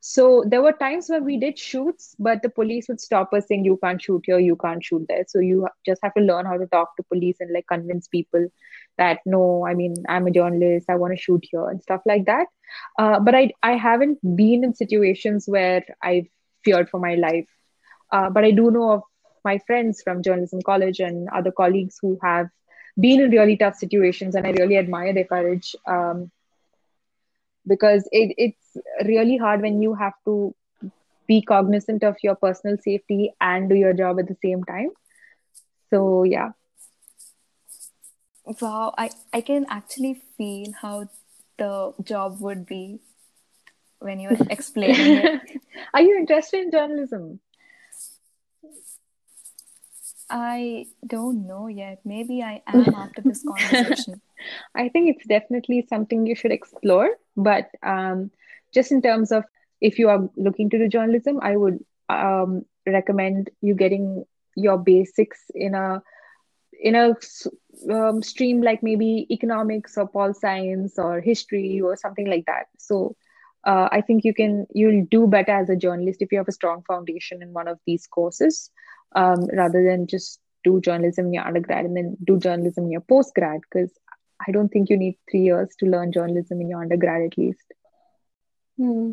So 0.00 0.44
there 0.46 0.62
were 0.62 0.72
times 0.72 1.08
where 1.10 1.22
we 1.22 1.38
did 1.38 1.58
shoots, 1.58 2.16
but 2.18 2.42
the 2.42 2.48
police 2.48 2.88
would 2.88 3.00
stop 3.00 3.32
us 3.34 3.46
saying, 3.46 3.66
you 3.66 3.78
can't 3.82 4.00
shoot 4.00 4.22
here, 4.24 4.38
you 4.38 4.56
can't 4.56 4.82
shoot 4.82 5.04
there. 5.08 5.24
So 5.28 5.40
you 5.40 5.68
just 5.84 6.00
have 6.02 6.14
to 6.14 6.22
learn 6.22 6.46
how 6.46 6.56
to 6.56 6.66
talk 6.66 6.96
to 6.96 7.02
police 7.02 7.36
and 7.40 7.52
like 7.52 7.66
convince 7.68 8.08
people 8.08 8.46
that 8.96 9.20
no, 9.26 9.66
I 9.66 9.74
mean, 9.74 9.94
I'm 10.08 10.26
a 10.26 10.30
journalist, 10.30 10.88
I 10.88 10.96
want 10.96 11.14
to 11.14 11.20
shoot 11.20 11.44
here 11.50 11.68
and 11.68 11.82
stuff 11.82 12.00
like 12.06 12.24
that. 12.26 12.46
Uh, 12.98 13.20
but 13.20 13.34
I, 13.34 13.50
I 13.62 13.72
haven't 13.72 14.18
been 14.36 14.64
in 14.64 14.74
situations 14.74 15.44
where 15.46 15.84
I've 16.02 16.26
feared 16.64 16.88
for 16.88 16.98
my 16.98 17.16
life. 17.16 17.48
Uh, 18.10 18.30
but 18.30 18.44
I 18.44 18.52
do 18.52 18.70
know 18.70 18.92
of 18.92 19.02
my 19.44 19.58
friends 19.66 20.02
from 20.02 20.22
journalism 20.22 20.60
college 20.62 21.00
and 21.00 21.28
other 21.28 21.52
colleagues 21.52 21.98
who 22.00 22.18
have 22.22 22.48
been 22.98 23.20
in 23.20 23.30
really 23.30 23.56
tough 23.56 23.76
situations, 23.76 24.34
and 24.34 24.46
I 24.46 24.50
really 24.50 24.76
admire 24.76 25.12
their 25.12 25.24
courage. 25.24 25.74
Um, 25.86 26.30
because 27.66 28.08
it, 28.12 28.34
it's 28.38 28.76
really 29.06 29.36
hard 29.36 29.60
when 29.62 29.82
you 29.82 29.94
have 29.94 30.14
to 30.24 30.54
be 31.26 31.42
cognizant 31.42 32.02
of 32.02 32.16
your 32.22 32.34
personal 32.34 32.76
safety 32.78 33.32
and 33.40 33.68
do 33.68 33.74
your 33.74 33.92
job 33.92 34.18
at 34.18 34.26
the 34.26 34.36
same 34.42 34.64
time 34.64 34.90
so 35.90 36.24
yeah 36.24 36.50
wow 38.60 38.92
i 38.98 39.10
i 39.32 39.40
can 39.40 39.66
actually 39.68 40.22
feel 40.36 40.72
how 40.80 41.08
the 41.58 41.92
job 42.02 42.40
would 42.40 42.66
be 42.66 42.98
when 43.98 44.18
you're 44.18 44.38
explaining 44.48 45.18
it 45.18 45.60
are 45.94 46.02
you 46.02 46.16
interested 46.16 46.60
in 46.60 46.70
journalism 46.70 47.38
I 50.30 50.86
don't 51.04 51.46
know 51.48 51.66
yet. 51.66 52.00
Maybe 52.04 52.40
I 52.40 52.62
am 52.66 52.94
after 52.94 53.20
this 53.20 53.42
conversation. 53.48 54.22
I 54.74 54.88
think 54.88 55.14
it's 55.14 55.26
definitely 55.26 55.86
something 55.88 56.26
you 56.26 56.34
should 56.34 56.52
explore. 56.52 57.10
But 57.36 57.70
um, 57.82 58.30
just 58.72 58.92
in 58.92 59.02
terms 59.02 59.32
of 59.32 59.44
if 59.80 59.98
you 59.98 60.08
are 60.08 60.28
looking 60.36 60.70
to 60.70 60.78
do 60.78 60.88
journalism, 60.88 61.40
I 61.42 61.56
would 61.56 61.78
um, 62.08 62.64
recommend 62.86 63.50
you 63.60 63.74
getting 63.74 64.24
your 64.56 64.78
basics 64.78 65.40
in 65.54 65.74
a 65.74 66.02
in 66.82 66.94
a 66.94 67.14
um, 67.90 68.22
stream 68.22 68.62
like 68.62 68.82
maybe 68.82 69.26
economics 69.30 69.98
or 69.98 70.08
pol 70.08 70.32
science 70.32 70.98
or 70.98 71.20
history 71.20 71.80
or 71.80 71.96
something 71.96 72.26
like 72.26 72.46
that. 72.46 72.66
So 72.78 73.16
uh, 73.66 73.88
I 73.92 74.00
think 74.00 74.24
you 74.24 74.32
can 74.32 74.66
you'll 74.74 75.06
do 75.10 75.26
better 75.26 75.52
as 75.52 75.68
a 75.68 75.76
journalist 75.76 76.22
if 76.22 76.32
you 76.32 76.38
have 76.38 76.48
a 76.48 76.52
strong 76.52 76.82
foundation 76.86 77.42
in 77.42 77.52
one 77.52 77.68
of 77.68 77.78
these 77.86 78.06
courses 78.06 78.70
um, 79.14 79.46
rather 79.52 79.84
than 79.84 80.06
just 80.06 80.40
do 80.64 80.80
journalism 80.80 81.26
in 81.26 81.34
your 81.34 81.46
undergrad 81.46 81.84
and 81.84 81.96
then 81.96 82.16
do 82.24 82.38
journalism 82.38 82.84
in 82.84 82.90
your 82.90 83.00
postgrad 83.02 83.60
because 83.70 83.90
I 84.46 84.52
don't 84.52 84.68
think 84.68 84.90
you 84.90 84.96
need 84.96 85.16
three 85.30 85.42
years 85.42 85.74
to 85.78 85.86
learn 85.86 86.12
journalism 86.12 86.60
in 86.60 86.68
your 86.68 86.80
undergrad 86.80 87.22
at 87.22 87.36
least. 87.36 87.72
Hmm. 88.76 89.12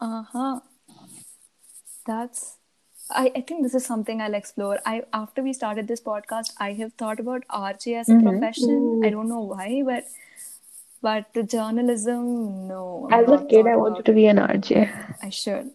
Uh 0.00 0.22
huh. 0.22 0.60
That's. 2.06 2.58
I, 3.08 3.30
I 3.36 3.40
think 3.40 3.62
this 3.62 3.74
is 3.74 3.86
something 3.86 4.20
I'll 4.20 4.34
explore. 4.34 4.78
I 4.84 5.02
after 5.12 5.42
we 5.42 5.52
started 5.52 5.88
this 5.88 6.00
podcast, 6.00 6.52
I 6.58 6.72
have 6.72 6.92
thought 6.94 7.20
about 7.20 7.44
RJ 7.48 8.00
as 8.00 8.08
a 8.08 8.12
mm-hmm. 8.12 8.28
profession. 8.28 8.70
Ooh. 8.70 9.02
I 9.04 9.10
don't 9.10 9.28
know 9.28 9.40
why, 9.40 9.82
but 9.84 10.04
but 11.00 11.32
the 11.34 11.42
journalism, 11.42 12.66
no. 12.68 13.08
I'm 13.10 13.24
as 13.24 13.40
a 13.40 13.44
kid, 13.44 13.66
I 13.66 13.76
wanted 13.76 14.04
to 14.06 14.12
be 14.12 14.26
an 14.26 14.38
RJ. 14.38 14.90
I 15.22 15.30
should. 15.30 15.70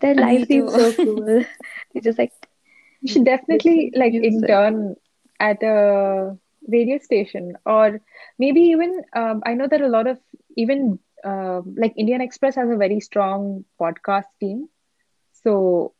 Their 0.00 0.14
life 0.26 0.48
seems 0.48 0.72
so 0.72 0.92
cool. 0.94 1.44
They 1.92 2.00
just 2.00 2.18
like 2.18 2.32
you 3.02 3.12
should 3.12 3.24
definitely 3.24 3.92
like 3.94 4.14
intern 4.14 4.96
at 5.40 5.62
a 5.62 6.36
radio 6.68 6.98
station 6.98 7.52
or 7.66 8.00
maybe 8.38 8.60
even 8.60 9.02
um, 9.14 9.42
I 9.46 9.54
know 9.54 9.66
that 9.68 9.80
a 9.80 9.88
lot 9.88 10.06
of 10.06 10.18
even 10.56 10.98
uh, 11.24 11.60
like 11.76 11.94
Indian 11.96 12.20
Express 12.20 12.56
has 12.56 12.70
a 12.70 12.76
very 12.76 13.00
strong 13.00 13.64
podcast 13.80 14.26
team, 14.40 14.68
so 15.32 15.94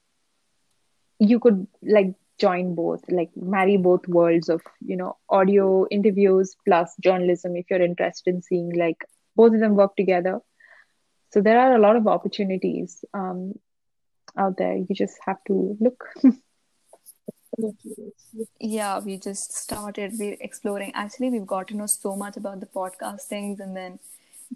you 1.18 1.38
could 1.40 1.66
like 1.82 2.14
join 2.40 2.74
both 2.74 3.00
like 3.10 3.30
marry 3.36 3.76
both 3.76 4.06
worlds 4.08 4.48
of 4.48 4.60
you 4.80 4.96
know 4.96 5.16
audio 5.28 5.86
interviews 5.90 6.56
plus 6.66 6.94
journalism 7.00 7.56
if 7.56 7.66
you're 7.70 7.82
interested 7.82 8.34
in 8.34 8.42
seeing 8.42 8.70
like 8.78 9.04
both 9.36 9.52
of 9.54 9.60
them 9.60 9.74
work 9.74 9.94
together. 9.96 10.38
So 11.30 11.40
there 11.40 11.58
are 11.60 11.74
a 11.74 11.80
lot 11.80 11.96
of 11.96 12.06
opportunities 12.06 13.04
um, 13.14 13.54
out 14.38 14.56
there. 14.58 14.76
You 14.76 14.94
just 14.94 15.18
have 15.26 15.38
to 15.48 15.76
look 15.80 16.04
yeah 18.60 18.98
we 19.00 19.16
just 19.16 19.52
started 19.52 20.12
we're 20.18 20.36
exploring 20.40 20.92
actually 20.94 21.30
we've 21.30 21.46
got 21.46 21.68
to 21.68 21.76
know 21.76 21.86
so 21.86 22.14
much 22.16 22.36
about 22.36 22.60
the 22.60 22.66
podcast 22.66 23.22
things 23.22 23.60
and 23.60 23.76
then 23.76 23.98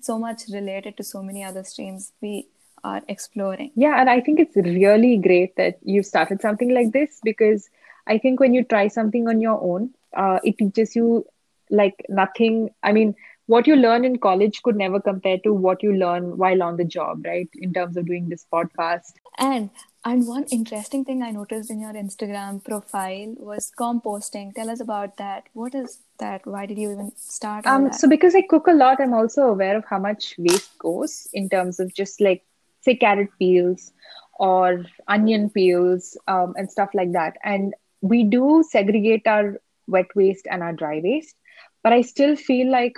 so 0.00 0.18
much 0.18 0.42
related 0.52 0.96
to 0.96 1.02
so 1.02 1.22
many 1.22 1.44
other 1.44 1.64
streams 1.64 2.12
we 2.20 2.46
are 2.84 3.02
exploring. 3.08 3.70
Yeah, 3.74 4.00
and 4.00 4.10
I 4.10 4.20
think 4.20 4.40
it's 4.40 4.56
really 4.56 5.16
great 5.16 5.56
that 5.56 5.78
you've 5.82 6.06
started 6.06 6.40
something 6.40 6.74
like 6.74 6.92
this 6.92 7.20
because 7.22 7.68
I 8.06 8.18
think 8.18 8.40
when 8.40 8.54
you 8.54 8.64
try 8.64 8.88
something 8.88 9.28
on 9.28 9.40
your 9.40 9.60
own, 9.62 9.90
uh, 10.16 10.40
it 10.42 10.58
teaches 10.58 10.96
you 10.96 11.24
like 11.70 12.04
nothing. 12.08 12.70
I 12.82 12.92
mean, 12.92 13.14
what 13.46 13.66
you 13.66 13.76
learn 13.76 14.04
in 14.04 14.18
college 14.18 14.62
could 14.62 14.76
never 14.76 15.00
compare 15.00 15.38
to 15.44 15.52
what 15.52 15.82
you 15.82 15.92
learn 15.92 16.36
while 16.36 16.62
on 16.62 16.76
the 16.76 16.84
job, 16.84 17.24
right? 17.24 17.48
In 17.54 17.72
terms 17.72 17.96
of 17.96 18.06
doing 18.06 18.28
this 18.28 18.46
podcast. 18.52 19.12
And 19.38 19.70
and 20.04 20.26
one 20.26 20.44
interesting 20.50 21.04
thing 21.04 21.22
I 21.22 21.30
noticed 21.30 21.70
in 21.70 21.80
your 21.80 21.92
Instagram 21.92 22.62
profile 22.64 23.34
was 23.38 23.70
composting. 23.78 24.54
Tell 24.54 24.68
us 24.68 24.80
about 24.80 25.16
that. 25.18 25.44
What 25.52 25.74
is 25.74 26.00
that? 26.18 26.46
Why 26.46 26.66
did 26.66 26.78
you 26.78 26.92
even 26.92 27.12
start? 27.16 27.66
Um, 27.66 27.92
so 27.92 28.08
because 28.08 28.34
I 28.34 28.42
cook 28.42 28.66
a 28.66 28.72
lot, 28.72 29.00
I'm 29.00 29.14
also 29.14 29.42
aware 29.42 29.76
of 29.76 29.84
how 29.84 29.98
much 29.98 30.34
waste 30.38 30.76
goes 30.78 31.28
in 31.32 31.48
terms 31.48 31.78
of 31.78 31.94
just 31.94 32.20
like 32.20 32.42
say 32.80 32.96
carrot 32.96 33.28
peels 33.38 33.92
or 34.34 34.84
onion 35.06 35.50
peels 35.50 36.16
um, 36.26 36.54
and 36.56 36.70
stuff 36.70 36.90
like 36.94 37.12
that. 37.12 37.36
And 37.44 37.74
we 38.00 38.24
do 38.24 38.64
segregate 38.68 39.26
our 39.26 39.60
wet 39.86 40.06
waste 40.16 40.48
and 40.50 40.62
our 40.62 40.72
dry 40.72 41.00
waste, 41.02 41.36
but 41.84 41.92
I 41.92 42.02
still 42.02 42.34
feel 42.34 42.70
like 42.70 42.96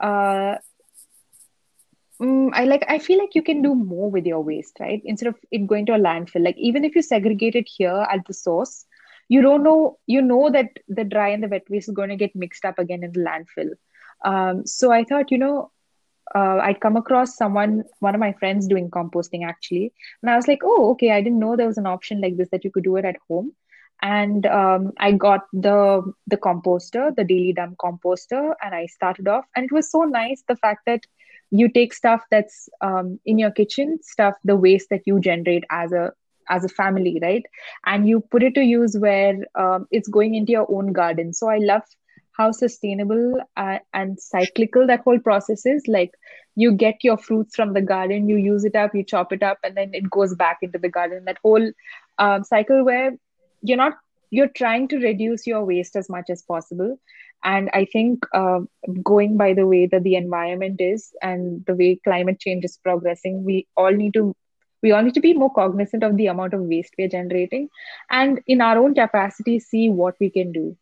uh, 0.00 0.56
mm, 2.20 2.50
I 2.52 2.64
like 2.64 2.84
I 2.88 2.98
feel 2.98 3.18
like 3.18 3.34
you 3.34 3.42
can 3.42 3.62
do 3.62 3.74
more 3.74 4.10
with 4.10 4.26
your 4.26 4.40
waste, 4.40 4.78
right? 4.80 5.02
Instead 5.04 5.28
of 5.28 5.36
it 5.50 5.66
going 5.66 5.86
to 5.86 5.94
a 5.94 5.98
landfill. 5.98 6.44
Like 6.44 6.56
even 6.58 6.84
if 6.84 6.94
you 6.94 7.02
segregate 7.02 7.54
it 7.54 7.68
here 7.68 8.06
at 8.10 8.26
the 8.26 8.34
source, 8.34 8.86
you 9.28 9.42
don't 9.42 9.62
know 9.62 9.98
you 10.06 10.22
know 10.22 10.50
that 10.50 10.70
the 10.88 11.04
dry 11.04 11.28
and 11.30 11.42
the 11.42 11.48
wet 11.48 11.64
waste 11.70 11.88
is 11.88 11.94
going 11.94 12.10
to 12.10 12.16
get 12.16 12.36
mixed 12.36 12.64
up 12.64 12.78
again 12.78 13.04
in 13.04 13.12
the 13.12 13.20
landfill. 13.20 13.70
Um, 14.24 14.66
so 14.66 14.90
I 14.90 15.04
thought, 15.04 15.30
you 15.30 15.38
know, 15.38 15.70
uh, 16.34 16.58
I'd 16.62 16.80
come 16.80 16.96
across 16.96 17.36
someone, 17.36 17.84
one 18.00 18.14
of 18.14 18.20
my 18.20 18.32
friends 18.32 18.66
doing 18.66 18.90
composting 18.90 19.46
actually. 19.46 19.92
And 20.22 20.30
I 20.30 20.36
was 20.36 20.48
like, 20.48 20.60
oh, 20.64 20.90
okay, 20.92 21.10
I 21.10 21.20
didn't 21.20 21.38
know 21.38 21.56
there 21.56 21.66
was 21.66 21.78
an 21.78 21.86
option 21.86 22.20
like 22.20 22.36
this 22.36 22.48
that 22.50 22.64
you 22.64 22.70
could 22.70 22.84
do 22.84 22.96
it 22.96 23.04
at 23.04 23.16
home. 23.28 23.52
And 24.02 24.44
um, 24.46 24.92
I 24.98 25.12
got 25.12 25.42
the 25.52 26.02
the 26.26 26.36
composter, 26.36 27.14
the 27.14 27.24
daily 27.24 27.52
dump 27.52 27.76
composter, 27.78 28.54
and 28.62 28.74
I 28.74 28.86
started 28.86 29.28
off. 29.28 29.44
And 29.54 29.64
it 29.64 29.72
was 29.72 29.90
so 29.90 30.02
nice 30.02 30.42
the 30.46 30.56
fact 30.56 30.80
that 30.86 31.06
you 31.50 31.68
take 31.68 31.94
stuff 31.94 32.22
that's 32.30 32.68
um, 32.80 33.18
in 33.24 33.38
your 33.38 33.50
kitchen, 33.50 33.98
stuff 34.02 34.34
the 34.44 34.56
waste 34.56 34.88
that 34.90 35.02
you 35.06 35.20
generate 35.20 35.64
as 35.70 35.92
a 35.92 36.12
as 36.48 36.64
a 36.64 36.68
family, 36.68 37.18
right? 37.22 37.44
And 37.86 38.06
you 38.06 38.20
put 38.20 38.42
it 38.42 38.54
to 38.54 38.62
use 38.62 38.96
where 38.98 39.34
um, 39.54 39.86
it's 39.90 40.08
going 40.08 40.34
into 40.34 40.52
your 40.52 40.66
own 40.70 40.92
garden. 40.92 41.32
So 41.32 41.48
I 41.48 41.56
love 41.56 41.82
how 42.36 42.50
sustainable 42.50 43.40
uh, 43.56 43.78
and 43.92 44.20
cyclical 44.20 44.86
that 44.86 45.00
whole 45.00 45.18
process 45.18 45.64
is 45.64 45.82
like 45.86 46.10
you 46.56 46.72
get 46.72 46.96
your 47.02 47.16
fruits 47.16 47.54
from 47.54 47.72
the 47.72 47.80
garden 47.80 48.28
you 48.28 48.36
use 48.36 48.64
it 48.64 48.74
up 48.74 48.94
you 48.94 49.04
chop 49.04 49.32
it 49.32 49.42
up 49.42 49.58
and 49.62 49.76
then 49.76 49.90
it 49.94 50.10
goes 50.10 50.34
back 50.34 50.58
into 50.62 50.78
the 50.78 50.88
garden 50.88 51.24
that 51.24 51.38
whole 51.42 51.70
um, 52.18 52.44
cycle 52.44 52.84
where 52.84 53.12
you're 53.62 53.76
not 53.76 53.94
you're 54.30 54.48
trying 54.48 54.88
to 54.88 54.98
reduce 54.98 55.46
your 55.46 55.64
waste 55.64 55.96
as 55.96 56.08
much 56.10 56.28
as 56.28 56.42
possible 56.42 56.98
and 57.44 57.70
i 57.74 57.84
think 57.92 58.26
uh, 58.34 58.60
going 59.10 59.36
by 59.36 59.52
the 59.54 59.66
way 59.66 59.86
that 59.86 60.02
the 60.04 60.16
environment 60.16 60.80
is 60.80 61.12
and 61.22 61.64
the 61.66 61.74
way 61.74 61.90
climate 62.04 62.40
change 62.40 62.64
is 62.64 62.78
progressing 62.88 63.44
we 63.44 63.66
all 63.76 63.92
need 63.92 64.14
to 64.14 64.34
we 64.82 64.92
all 64.92 65.02
need 65.02 65.14
to 65.14 65.20
be 65.26 65.34
more 65.34 65.52
cognizant 65.54 66.02
of 66.04 66.16
the 66.16 66.26
amount 66.26 66.54
of 66.54 66.62
waste 66.72 66.94
we're 66.98 67.08
generating 67.16 67.68
and 68.10 68.40
in 68.46 68.60
our 68.60 68.78
own 68.78 68.94
capacity 68.94 69.58
see 69.58 69.88
what 69.88 70.14
we 70.20 70.30
can 70.30 70.52
do 70.52 70.76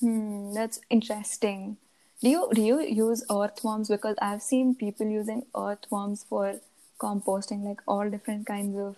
Hmm, 0.00 0.52
that's 0.54 0.80
interesting. 0.90 1.76
Do 2.20 2.28
you 2.30 2.48
do 2.54 2.62
you 2.62 2.80
use 2.80 3.24
earthworms? 3.30 3.88
Because 3.88 4.16
I've 4.22 4.42
seen 4.42 4.74
people 4.74 5.06
using 5.06 5.44
earthworms 5.56 6.24
for 6.28 6.60
composting, 7.00 7.64
like 7.64 7.80
all 7.86 8.10
different 8.10 8.46
kinds 8.46 8.76
of 8.76 8.96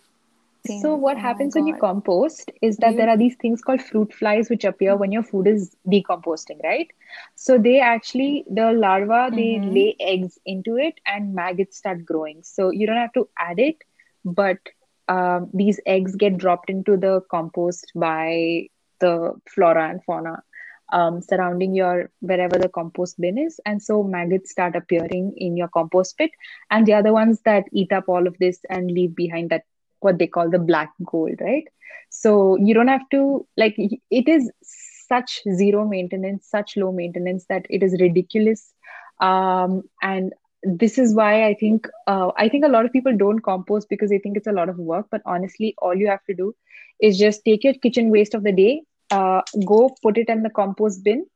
things. 0.60 0.80
So 0.80 0.94
what 0.94 1.16
Oh 1.16 1.18
happens 1.18 1.54
when 1.54 1.66
you 1.66 1.74
compost 1.74 2.50
is 2.62 2.78
that 2.78 2.96
there 2.96 3.08
are 3.08 3.16
these 3.16 3.36
things 3.36 3.62
called 3.62 3.82
fruit 3.82 4.12
flies 4.12 4.48
which 4.50 4.64
appear 4.64 4.96
when 4.96 5.12
your 5.12 5.22
food 5.22 5.46
is 5.48 5.76
decomposing, 5.88 6.60
right? 6.62 6.88
So 7.34 7.58
they 7.58 7.80
actually 7.80 8.44
the 8.50 8.72
larva 8.72 9.30
they 9.34 9.60
Mm-hmm. 9.60 9.64
lay 9.64 9.96
eggs 10.00 10.38
into 10.44 10.76
it 10.76 10.94
and 11.06 11.34
maggots 11.34 11.76
start 11.78 12.04
growing. 12.04 12.42
So 12.42 12.70
you 12.70 12.86
don't 12.86 12.96
have 12.96 13.12
to 13.14 13.28
add 13.38 13.58
it, 13.58 13.76
but 14.24 14.58
um, 15.08 15.50
these 15.52 15.80
eggs 15.86 16.14
get 16.16 16.38
dropped 16.38 16.70
into 16.70 16.96
the 16.96 17.20
compost 17.30 17.92
by 17.94 18.66
the 19.00 19.34
flora 19.48 19.88
and 19.90 20.02
fauna 20.04 20.42
um, 20.92 21.20
surrounding 21.20 21.74
your 21.74 22.10
wherever 22.20 22.58
the 22.58 22.68
compost 22.68 23.20
bin 23.20 23.38
is, 23.38 23.60
and 23.64 23.82
so 23.82 24.02
maggots 24.02 24.50
start 24.50 24.76
appearing 24.76 25.32
in 25.36 25.56
your 25.56 25.68
compost 25.68 26.16
pit, 26.18 26.30
and 26.70 26.86
they 26.86 26.92
are 26.92 27.02
the 27.02 27.12
ones 27.12 27.40
that 27.44 27.64
eat 27.72 27.92
up 27.92 28.08
all 28.08 28.26
of 28.26 28.36
this 28.38 28.60
and 28.70 28.90
leave 28.90 29.14
behind 29.14 29.50
that 29.50 29.64
what 30.00 30.18
they 30.18 30.26
call 30.26 30.50
the 30.50 30.58
black 30.58 30.90
gold, 31.04 31.40
right? 31.40 31.64
So 32.10 32.56
you 32.56 32.74
don't 32.74 32.88
have 32.88 33.08
to 33.10 33.46
like 33.56 33.76
it 33.78 34.28
is 34.28 34.50
such 34.62 35.40
zero 35.52 35.86
maintenance, 35.86 36.46
such 36.48 36.76
low 36.76 36.92
maintenance 36.92 37.46
that 37.48 37.66
it 37.70 37.82
is 37.82 37.96
ridiculous. 38.00 38.72
Um, 39.20 39.82
and 40.02 40.32
this 40.62 40.98
is 40.98 41.14
why 41.14 41.46
I 41.46 41.54
think 41.54 41.86
uh, 42.06 42.30
I 42.36 42.48
think 42.48 42.64
a 42.64 42.68
lot 42.68 42.84
of 42.84 42.92
people 42.92 43.16
don't 43.16 43.40
compost 43.40 43.88
because 43.88 44.10
they 44.10 44.18
think 44.18 44.36
it's 44.36 44.46
a 44.46 44.52
lot 44.52 44.68
of 44.68 44.78
work. 44.78 45.06
But 45.10 45.22
honestly, 45.24 45.74
all 45.78 45.94
you 45.94 46.08
have 46.08 46.24
to 46.24 46.34
do 46.34 46.54
is 47.00 47.18
just 47.18 47.44
take 47.44 47.64
your 47.64 47.74
kitchen 47.74 48.10
waste 48.10 48.34
of 48.34 48.42
the 48.44 48.52
day, 48.52 48.82
uh, 49.10 49.42
go 49.66 49.96
put 50.02 50.18
it 50.18 50.28
in 50.28 50.42
the 50.42 50.50
compost 50.50 51.04
bin, 51.04 51.26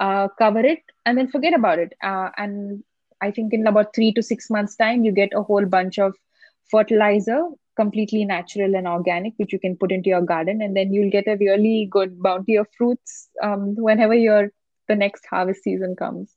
uh, 0.00 0.28
cover 0.38 0.60
it, 0.60 0.80
and 1.06 1.18
then 1.18 1.28
forget 1.28 1.54
about 1.54 1.78
it. 1.78 1.92
Uh, 2.02 2.30
and 2.36 2.82
I 3.20 3.30
think 3.30 3.52
in 3.52 3.66
about 3.66 3.94
three 3.94 4.12
to 4.14 4.22
six 4.22 4.50
months' 4.50 4.76
time, 4.76 5.04
you 5.04 5.12
get 5.12 5.30
a 5.34 5.42
whole 5.42 5.64
bunch 5.64 5.98
of 5.98 6.14
fertilizer, 6.70 7.42
completely 7.76 8.24
natural 8.24 8.74
and 8.74 8.86
organic, 8.86 9.34
which 9.36 9.52
you 9.52 9.58
can 9.58 9.76
put 9.76 9.92
into 9.92 10.08
your 10.08 10.22
garden, 10.22 10.62
and 10.62 10.76
then 10.76 10.92
you'll 10.92 11.10
get 11.10 11.26
a 11.26 11.36
really 11.36 11.88
good 11.90 12.22
bounty 12.22 12.56
of 12.56 12.66
fruits 12.76 13.28
um, 13.42 13.74
whenever 13.76 14.14
your 14.14 14.50
the 14.88 14.94
next 14.94 15.26
harvest 15.26 15.62
season 15.62 15.96
comes. 15.96 16.34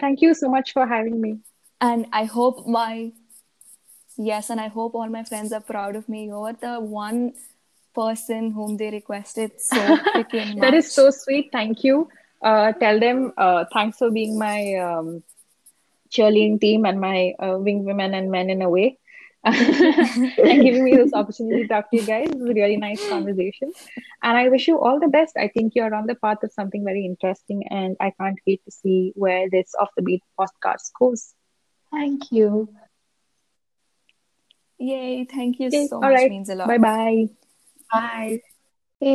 Thank 0.00 0.20
you 0.20 0.34
so 0.34 0.48
much 0.48 0.72
for 0.72 0.86
having 0.86 1.20
me. 1.20 1.38
And 1.80 2.06
I 2.12 2.24
hope 2.24 2.66
my 2.66 3.12
yes, 4.16 4.50
and 4.50 4.60
I 4.60 4.68
hope 4.68 4.94
all 4.94 5.08
my 5.08 5.24
friends 5.24 5.52
are 5.52 5.60
proud 5.60 5.96
of 5.96 6.08
me. 6.08 6.26
You're 6.26 6.52
the 6.52 6.80
one 6.80 7.34
person 7.94 8.50
whom 8.50 8.76
they 8.76 8.90
requested 8.90 9.60
so 9.60 9.76
freaking 9.76 10.56
much. 10.56 10.58
That 10.60 10.74
is 10.74 10.92
so 10.92 11.10
sweet. 11.10 11.50
Thank 11.52 11.84
you. 11.84 12.08
Uh, 12.42 12.72
tell 12.72 12.98
them 12.98 13.32
uh, 13.36 13.64
thanks 13.72 13.98
for 13.98 14.10
being 14.10 14.38
my 14.38 14.74
um, 14.74 15.22
cheerleading 16.10 16.60
team 16.60 16.84
and 16.84 17.00
my 17.00 17.34
uh, 17.38 17.56
wing 17.58 17.84
women 17.84 18.14
and 18.14 18.30
men 18.30 18.50
in 18.50 18.62
a 18.62 18.68
way. 18.68 18.98
and 19.44 20.62
giving 20.62 20.84
me 20.84 20.94
this 20.96 21.12
opportunity 21.12 21.62
to 21.62 21.68
talk 21.68 21.90
to 21.90 21.96
you 21.96 22.06
guys. 22.06 22.28
It 22.30 22.38
was 22.38 22.50
a 22.50 22.54
really 22.54 22.76
nice 22.76 23.06
conversation. 23.08 23.72
And 24.22 24.36
I 24.38 24.48
wish 24.48 24.68
you 24.68 24.78
all 24.80 25.00
the 25.00 25.08
best. 25.08 25.36
I 25.36 25.48
think 25.48 25.74
you're 25.74 25.92
on 25.94 26.06
the 26.06 26.14
path 26.14 26.42
of 26.44 26.52
something 26.52 26.84
very 26.84 27.04
interesting, 27.04 27.64
and 27.70 27.96
I 28.00 28.12
can't 28.20 28.38
wait 28.46 28.62
to 28.64 28.70
see 28.70 29.12
where 29.16 29.50
this 29.50 29.74
off 29.80 29.88
the 29.96 30.02
beat 30.02 30.22
podcast 30.38 30.92
goes. 30.98 31.34
Thank 31.90 32.30
you. 32.30 32.68
Yay, 34.78 35.24
thank 35.24 35.58
you 35.60 35.68
Okay, 35.68 35.86
so 35.86 35.96
all 35.96 36.02
much. 36.02 36.14
right. 36.14 36.30
Means 36.30 36.48
a 36.48 36.54
lot. 36.54 36.68
Bye 36.68 36.78
bye. 36.78 37.26
Bye. 37.92 38.42